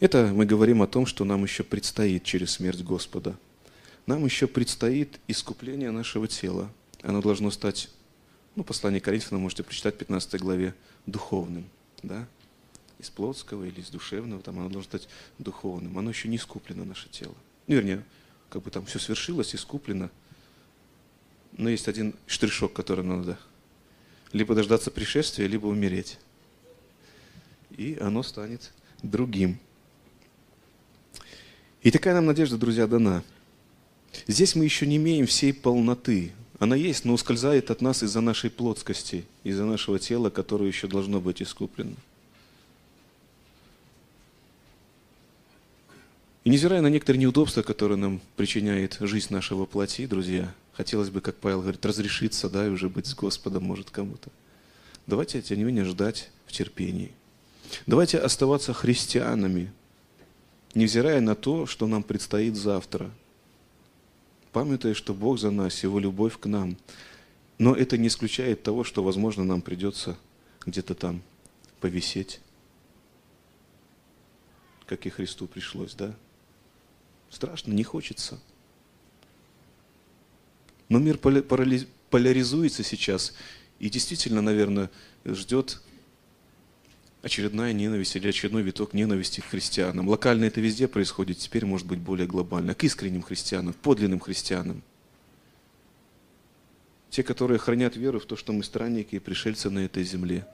Это 0.00 0.32
мы 0.34 0.44
говорим 0.44 0.82
о 0.82 0.88
том, 0.88 1.06
что 1.06 1.24
нам 1.24 1.44
еще 1.44 1.62
предстоит 1.62 2.24
через 2.24 2.52
смерть 2.52 2.82
Господа. 2.82 3.36
Нам 4.06 4.24
еще 4.24 4.48
предстоит 4.48 5.20
искупление 5.28 5.92
нашего 5.92 6.26
тела. 6.26 6.68
Оно 7.02 7.22
должно 7.22 7.50
стать, 7.52 7.88
ну, 8.56 8.64
послание 8.64 9.00
Коринфянам 9.00 9.42
можете 9.42 9.62
прочитать 9.62 9.94
в 9.94 9.98
15 9.98 10.40
главе, 10.40 10.74
духовным. 11.06 11.64
Да? 12.02 12.26
Из 12.98 13.08
плотского 13.08 13.64
или 13.64 13.80
из 13.80 13.88
душевного, 13.88 14.42
там 14.42 14.58
оно 14.58 14.68
должно 14.68 14.82
стать 14.82 15.08
духовным. 15.38 15.96
Оно 15.96 16.10
еще 16.10 16.28
не 16.28 16.36
искуплено, 16.36 16.84
наше 16.84 17.08
тело. 17.08 17.34
Ну, 17.68 17.76
вернее, 17.76 18.02
как 18.50 18.62
бы 18.62 18.70
там 18.70 18.84
все 18.84 18.98
свершилось, 18.98 19.54
искуплено– 19.54 20.10
но 21.56 21.70
есть 21.70 21.88
один 21.88 22.14
штришок, 22.26 22.72
который 22.72 23.04
надо. 23.04 23.38
Либо 24.32 24.54
дождаться 24.54 24.90
пришествия, 24.90 25.46
либо 25.46 25.66
умереть. 25.66 26.18
И 27.76 27.96
оно 28.00 28.22
станет 28.22 28.72
другим. 29.02 29.58
И 31.82 31.90
такая 31.90 32.14
нам 32.14 32.26
надежда, 32.26 32.56
друзья, 32.56 32.86
дана. 32.86 33.22
Здесь 34.26 34.54
мы 34.54 34.64
еще 34.64 34.86
не 34.86 34.96
имеем 34.96 35.26
всей 35.26 35.52
полноты. 35.52 36.32
Она 36.58 36.76
есть, 36.76 37.04
но 37.04 37.12
ускользает 37.12 37.70
от 37.70 37.80
нас 37.82 38.02
из-за 38.02 38.20
нашей 38.20 38.48
плотскости, 38.48 39.24
из-за 39.42 39.64
нашего 39.64 39.98
тела, 39.98 40.30
которое 40.30 40.66
еще 40.66 40.86
должно 40.86 41.20
быть 41.20 41.42
искуплено. 41.42 41.94
И 46.44 46.50
невзирая 46.50 46.80
на 46.80 46.88
некоторые 46.88 47.20
неудобства, 47.20 47.62
которые 47.62 47.96
нам 47.96 48.20
причиняет 48.36 48.98
жизнь 49.00 49.32
нашего 49.32 49.64
плоти, 49.66 50.06
друзья, 50.06 50.52
Хотелось 50.76 51.10
бы, 51.10 51.20
как 51.20 51.36
Павел 51.36 51.60
говорит, 51.60 51.86
разрешиться, 51.86 52.50
да, 52.50 52.66
и 52.66 52.70
уже 52.70 52.88
быть 52.88 53.06
с 53.06 53.14
Господом 53.14 53.64
может 53.64 53.90
кому-то. 53.90 54.30
Давайте, 55.06 55.40
тем 55.40 55.58
не 55.58 55.64
менее, 55.64 55.84
ждать 55.84 56.30
в 56.46 56.52
терпении. 56.52 57.12
Давайте 57.86 58.18
оставаться 58.18 58.72
христианами, 58.72 59.72
невзирая 60.74 61.20
на 61.20 61.36
то, 61.36 61.66
что 61.66 61.86
нам 61.86 62.02
предстоит 62.02 62.56
завтра. 62.56 63.10
Памятая, 64.50 64.94
что 64.94 65.14
Бог 65.14 65.38
за 65.38 65.50
нас, 65.50 65.82
Его 65.82 66.00
любовь 66.00 66.38
к 66.38 66.46
нам. 66.46 66.76
Но 67.58 67.74
это 67.74 67.96
не 67.96 68.08
исключает 68.08 68.64
того, 68.64 68.82
что, 68.82 69.04
возможно, 69.04 69.44
нам 69.44 69.62
придется 69.62 70.16
где-то 70.66 70.96
там 70.96 71.22
повисеть, 71.80 72.40
как 74.86 75.06
и 75.06 75.10
Христу 75.10 75.46
пришлось, 75.46 75.94
да? 75.94 76.14
Страшно, 77.30 77.72
не 77.72 77.84
хочется– 77.84 78.40
но 80.88 80.98
мир 80.98 81.18
поляризуется 81.18 82.82
сейчас 82.82 83.34
и 83.78 83.90
действительно, 83.90 84.40
наверное, 84.40 84.90
ждет 85.24 85.80
очередная 87.22 87.72
ненависть 87.72 88.16
или 88.16 88.28
очередной 88.28 88.62
виток 88.62 88.92
ненависти 88.92 89.40
к 89.40 89.46
христианам. 89.46 90.08
Локально 90.08 90.44
это 90.44 90.60
везде 90.60 90.88
происходит, 90.88 91.38
теперь 91.38 91.64
может 91.64 91.86
быть 91.86 91.98
более 91.98 92.26
глобально. 92.26 92.74
К 92.74 92.84
искренним 92.84 93.22
христианам, 93.22 93.72
подлинным 93.74 94.20
христианам. 94.20 94.82
Те, 97.10 97.22
которые 97.22 97.58
хранят 97.58 97.96
веру 97.96 98.20
в 98.20 98.26
то, 98.26 98.36
что 98.36 98.52
мы 98.52 98.62
странники 98.62 99.14
и 99.14 99.20
пришельцы 99.20 99.70
на 99.70 99.80
этой 99.80 100.04
земле. 100.04 100.46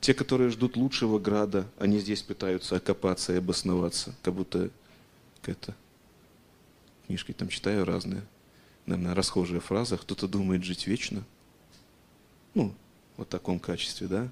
Те, 0.00 0.14
которые 0.14 0.50
ждут 0.50 0.76
лучшего 0.76 1.18
града, 1.18 1.66
они 1.78 1.98
здесь 1.98 2.22
пытаются 2.22 2.76
окопаться 2.76 3.32
и 3.32 3.38
обосноваться, 3.38 4.14
как 4.22 4.34
будто 4.34 4.70
это 5.44 5.74
книжки 7.06 7.32
там 7.32 7.48
читаю 7.48 7.84
разные 7.84 8.22
наверное, 8.86 9.14
расхожая 9.14 9.60
фраза, 9.60 9.96
кто-то 9.98 10.28
думает 10.28 10.64
жить 10.64 10.86
вечно. 10.86 11.22
Ну, 12.54 12.72
вот 13.16 13.28
в 13.28 13.30
таком 13.30 13.58
качестве, 13.58 14.06
да? 14.06 14.28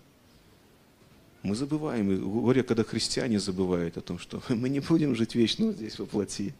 Мы 1.42 1.54
забываем, 1.54 2.10
и 2.10 2.16
горе, 2.16 2.62
когда 2.62 2.84
христиане 2.84 3.38
забывают 3.38 3.98
о 3.98 4.00
том, 4.00 4.18
что 4.18 4.42
мы 4.48 4.68
не 4.68 4.80
будем 4.80 5.14
жить 5.14 5.34
вечно 5.34 5.66
вот 5.66 5.76
здесь 5.76 5.98
во 5.98 6.06
плоти. 6.06 6.54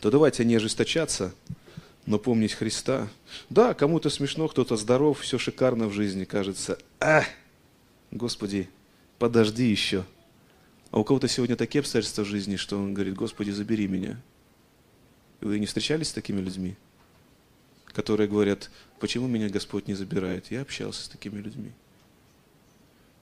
То 0.00 0.10
давайте 0.10 0.44
не 0.44 0.56
ожесточаться, 0.56 1.32
но 2.06 2.18
помнить 2.18 2.52
Христа. 2.52 3.08
Да, 3.48 3.72
кому-то 3.72 4.10
смешно, 4.10 4.48
кто-то 4.48 4.76
здоров, 4.76 5.20
все 5.20 5.38
шикарно 5.38 5.86
в 5.86 5.92
жизни, 5.92 6.24
кажется. 6.24 6.76
А, 6.98 7.22
Господи, 8.10 8.68
подожди 9.18 9.64
еще. 9.64 10.04
А 10.92 11.00
у 11.00 11.04
кого-то 11.04 11.26
сегодня 11.26 11.56
такие 11.56 11.80
обстоятельства 11.80 12.22
в 12.22 12.26
жизни, 12.26 12.56
что 12.56 12.78
он 12.78 12.92
говорит, 12.92 13.14
Господи, 13.14 13.50
забери 13.50 13.88
меня. 13.88 14.20
Вы 15.40 15.58
не 15.58 15.64
встречались 15.64 16.08
с 16.08 16.12
такими 16.12 16.38
людьми, 16.38 16.76
которые 17.86 18.28
говорят, 18.28 18.70
почему 19.00 19.26
меня 19.26 19.48
Господь 19.48 19.88
не 19.88 19.94
забирает? 19.94 20.50
Я 20.50 20.60
общался 20.60 21.04
с 21.04 21.08
такими 21.08 21.40
людьми. 21.40 21.72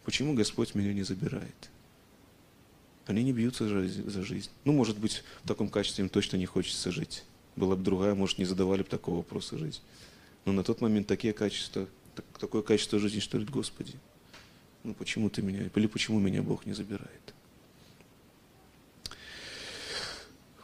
Почему 0.05 0.35
Господь 0.35 0.75
меня 0.75 0.93
не 0.93 1.05
забирает? 1.05 1.71
Они 3.07 3.23
не 3.23 3.33
бьются 3.33 3.69
за 3.69 4.25
жизнь. 4.25 4.51
Ну, 4.65 4.73
может 4.73 4.99
быть, 4.99 5.23
в 5.45 5.49
таком 5.49 5.69
качестве 5.69 6.03
им 6.03 6.09
точно 6.09 6.39
не 6.39 6.47
хочется 6.47 6.91
жить. 6.91 7.23
Была 7.55 7.77
бы 7.77 7.85
другая, 7.85 8.17
может, 8.17 8.39
не 8.39 8.45
задавали 8.47 8.83
бы 8.83 8.89
такого 8.89 9.19
вопроса 9.19 9.57
жизнь. 9.57 9.81
Но 10.45 10.53
на 10.53 10.65
тот 10.65 10.81
момент 10.81 11.07
такие 11.07 11.33
качества, 11.33 11.87
такое 12.41 12.63
качество 12.63 12.99
жизни, 12.99 13.21
что 13.21 13.39
говорит, 13.39 13.55
Господи, 13.55 13.95
ну 14.83 14.93
почему 14.93 15.31
ты 15.31 15.41
меня, 15.41 15.71
или 15.73 15.87
почему 15.87 16.19
меня 16.19 16.43
Бог 16.43 16.67
не 16.67 16.73
забирает? 16.73 17.35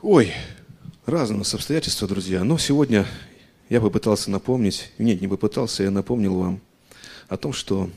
Ой, 0.03 0.31
разные 1.07 1.37
у 1.37 1.39
нас 1.39 1.55
обстоятельства, 1.55 2.07
друзья. 2.07 2.45
Но 2.45 2.59
сегодня 2.59 3.07
я 3.71 3.81
попытался 3.81 4.31
напомнить, 4.31 4.93
нет, 4.99 5.23
не 5.23 5.27
попытался, 5.27 5.85
я 5.85 5.91
напомнил 5.91 6.39
вам 6.39 6.61
о 7.29 7.39
том, 7.39 7.55
что 7.55 7.91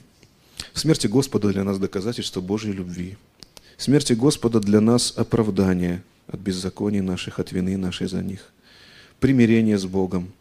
в 0.72 0.80
смерти 0.80 1.08
Господа 1.08 1.50
для 1.50 1.66
нас 1.66 1.78
доказательство 1.78 2.40
Божьей 2.40 2.72
любви. 2.72 3.18
В 3.76 3.84
смерти 3.84 4.14
Господа 4.14 4.62
для 4.62 4.80
нас 4.80 5.14
оправдание 5.18 6.02
от 6.28 6.40
беззаконий 6.40 7.02
наших, 7.02 7.38
от 7.38 7.52
вины 7.52 7.76
нашей 7.76 8.08
за 8.08 8.24
них. 8.24 8.54
Примирение 9.20 9.78
с 9.78 9.86
Богом. 9.86 10.32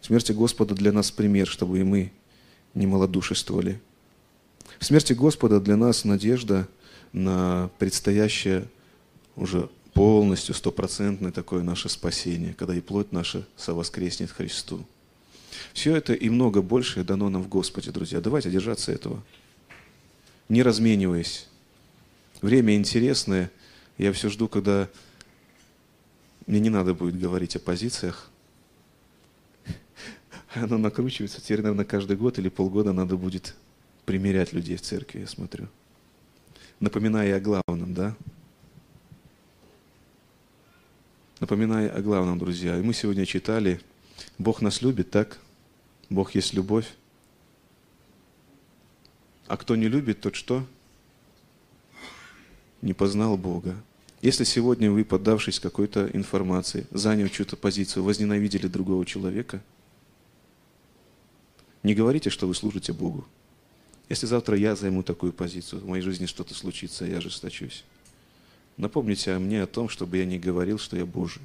В 0.00 0.06
смерти 0.06 0.30
Господа 0.30 0.76
для 0.76 0.92
нас 0.92 1.10
пример, 1.10 1.48
чтобы 1.48 1.80
и 1.80 1.82
мы 1.82 2.12
не 2.74 2.86
малодушествовали. 2.86 3.80
В 4.78 4.84
смерти 4.84 5.14
Господа 5.14 5.58
для 5.58 5.76
нас 5.76 6.04
надежда 6.04 6.68
на 7.12 7.70
предстоящее 7.80 8.68
уже 9.34 9.68
полностью, 9.98 10.54
стопроцентное 10.54 11.32
такое 11.32 11.64
наше 11.64 11.88
спасение, 11.88 12.54
когда 12.54 12.72
и 12.72 12.80
плоть 12.80 13.10
наша 13.10 13.44
совоскреснет 13.56 14.30
Христу. 14.30 14.86
Все 15.72 15.96
это 15.96 16.12
и 16.12 16.30
много 16.30 16.62
большее 16.62 17.02
дано 17.02 17.28
нам 17.28 17.42
в 17.42 17.48
Господе, 17.48 17.90
друзья. 17.90 18.20
Давайте 18.20 18.48
держаться 18.48 18.92
этого. 18.92 19.20
Не 20.48 20.62
размениваясь. 20.62 21.48
Время 22.42 22.76
интересное. 22.76 23.50
Я 23.98 24.12
все 24.12 24.28
жду, 24.28 24.46
когда 24.46 24.88
мне 26.46 26.60
не 26.60 26.70
надо 26.70 26.94
будет 26.94 27.18
говорить 27.18 27.56
о 27.56 27.58
позициях. 27.58 28.30
Оно 30.54 30.78
накручивается. 30.78 31.40
Теперь, 31.40 31.62
наверное, 31.62 31.84
каждый 31.84 32.16
год 32.16 32.38
или 32.38 32.48
полгода 32.48 32.92
надо 32.92 33.16
будет 33.16 33.56
примерять 34.04 34.52
людей 34.52 34.76
в 34.76 34.80
церкви, 34.80 35.22
я 35.22 35.26
смотрю. 35.26 35.66
Напоминая 36.78 37.36
о 37.36 37.40
главном, 37.40 37.94
да? 37.94 38.14
Напоминая 41.40 41.88
о 41.90 42.02
главном, 42.02 42.36
друзья. 42.36 42.76
И 42.76 42.82
мы 42.82 42.92
сегодня 42.92 43.24
читали, 43.24 43.80
Бог 44.38 44.60
нас 44.60 44.82
любит, 44.82 45.12
так? 45.12 45.38
Бог 46.10 46.34
есть 46.34 46.52
любовь. 46.52 46.92
А 49.46 49.56
кто 49.56 49.76
не 49.76 49.86
любит, 49.86 50.20
тот 50.20 50.34
что? 50.34 50.66
Не 52.82 52.92
познал 52.92 53.36
Бога. 53.36 53.76
Если 54.20 54.42
сегодня 54.42 54.90
вы, 54.90 55.04
поддавшись 55.04 55.60
какой-то 55.60 56.10
информации, 56.12 56.88
заняв 56.90 57.30
чью-то 57.30 57.56
позицию, 57.56 58.02
возненавидели 58.02 58.66
другого 58.66 59.06
человека, 59.06 59.62
не 61.84 61.94
говорите, 61.94 62.30
что 62.30 62.48
вы 62.48 62.54
служите 62.56 62.92
Богу. 62.92 63.24
Если 64.08 64.26
завтра 64.26 64.56
я 64.56 64.74
займу 64.74 65.04
такую 65.04 65.32
позицию, 65.32 65.82
в 65.82 65.86
моей 65.86 66.02
жизни 66.02 66.26
что-то 66.26 66.54
случится, 66.54 67.04
я 67.04 67.18
ожесточусь. 67.18 67.84
Напомните 68.78 69.32
о 69.32 69.40
мне 69.40 69.62
о 69.62 69.66
том, 69.66 69.88
чтобы 69.88 70.16
я 70.18 70.24
не 70.24 70.38
говорил, 70.38 70.78
что 70.78 70.96
я 70.96 71.04
Божий. 71.04 71.42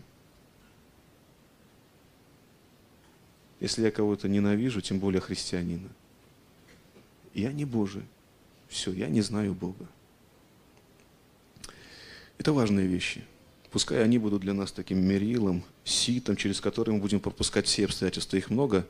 Если 3.60 3.82
я 3.82 3.92
кого-то 3.92 4.30
ненавижу, 4.30 4.82
тем 4.82 5.00
более 5.00 5.20
христианина, 5.20 5.90
я 7.34 7.52
не 7.52 7.66
Божий. 7.66 8.04
Все, 8.68 8.94
я 8.94 9.08
не 9.08 9.22
знаю 9.22 9.54
Бога. 9.54 9.88
Это 12.38 12.54
важные 12.54 12.88
вещи. 12.88 13.24
Пускай 13.72 14.04
они 14.04 14.20
будут 14.20 14.42
для 14.42 14.54
нас 14.54 14.72
таким 14.72 15.04
мерилом, 15.04 15.64
ситом, 15.84 16.36
через 16.36 16.62
который 16.62 16.94
мы 16.94 17.00
будем 17.00 17.20
пропускать 17.20 17.66
все 17.66 17.86
обстоятельства. 17.86 18.38
Их 18.38 18.52
много. 18.52 18.86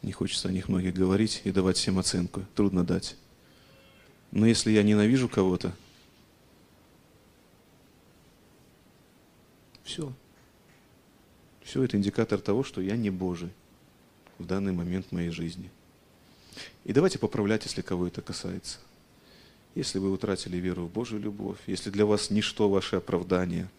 Не 0.00 0.12
хочется 0.12 0.48
о 0.48 0.52
них 0.52 0.68
многих 0.68 0.94
говорить 0.94 1.42
и 1.44 1.50
давать 1.50 1.76
всем 1.76 1.98
оценку. 1.98 2.42
Трудно 2.54 2.84
дать. 2.84 3.16
Но 4.30 4.46
если 4.46 4.70
я 4.70 4.82
ненавижу 4.82 5.28
кого-то, 5.28 5.74
все. 9.84 10.12
Все 11.62 11.82
это 11.82 11.96
индикатор 11.96 12.40
того, 12.40 12.64
что 12.64 12.80
я 12.80 12.96
не 12.96 13.10
Божий 13.10 13.50
в 14.38 14.46
данный 14.46 14.72
момент 14.72 15.12
моей 15.12 15.30
жизни. 15.30 15.70
И 16.84 16.92
давайте 16.92 17.18
поправлять, 17.18 17.64
если 17.64 17.82
кого 17.82 18.06
это 18.06 18.22
касается. 18.22 18.78
Если 19.74 19.98
вы 19.98 20.10
утратили 20.10 20.56
веру 20.56 20.86
в 20.86 20.90
Божью 20.90 21.20
любовь, 21.20 21.58
если 21.66 21.90
для 21.90 22.06
вас 22.06 22.30
ничто 22.30 22.68
ваше 22.68 22.96
оправдание, 22.96 23.70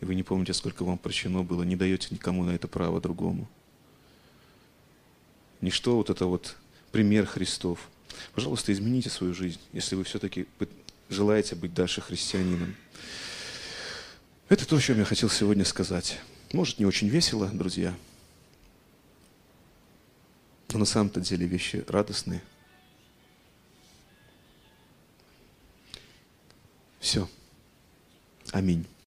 и 0.00 0.04
вы 0.04 0.14
не 0.14 0.22
помните, 0.22 0.52
сколько 0.52 0.84
вам 0.84 0.98
прощено 0.98 1.42
было, 1.42 1.62
не 1.62 1.76
даете 1.76 2.08
никому 2.10 2.44
на 2.44 2.50
это 2.50 2.68
право 2.68 3.00
другому. 3.00 3.48
Ничто 5.60 5.96
вот 5.96 6.10
это 6.10 6.26
вот 6.26 6.56
пример 6.90 7.26
Христов. 7.26 7.88
Пожалуйста, 8.34 8.72
измените 8.72 9.10
свою 9.10 9.34
жизнь, 9.34 9.60
если 9.72 9.94
вы 9.94 10.04
все-таки 10.04 10.46
желаете 11.08 11.54
быть 11.54 11.74
дальше 11.74 12.00
христианином. 12.00 12.74
Это 14.50 14.66
то, 14.66 14.76
о 14.76 14.80
чем 14.80 14.98
я 14.98 15.04
хотел 15.04 15.30
сегодня 15.30 15.64
сказать. 15.64 16.18
Может, 16.52 16.80
не 16.80 16.84
очень 16.84 17.06
весело, 17.06 17.46
друзья, 17.46 17.94
но 20.70 20.80
на 20.80 20.84
самом-то 20.84 21.20
деле 21.20 21.46
вещи 21.46 21.84
радостные. 21.86 22.42
Все. 26.98 27.30
Аминь. 28.50 28.88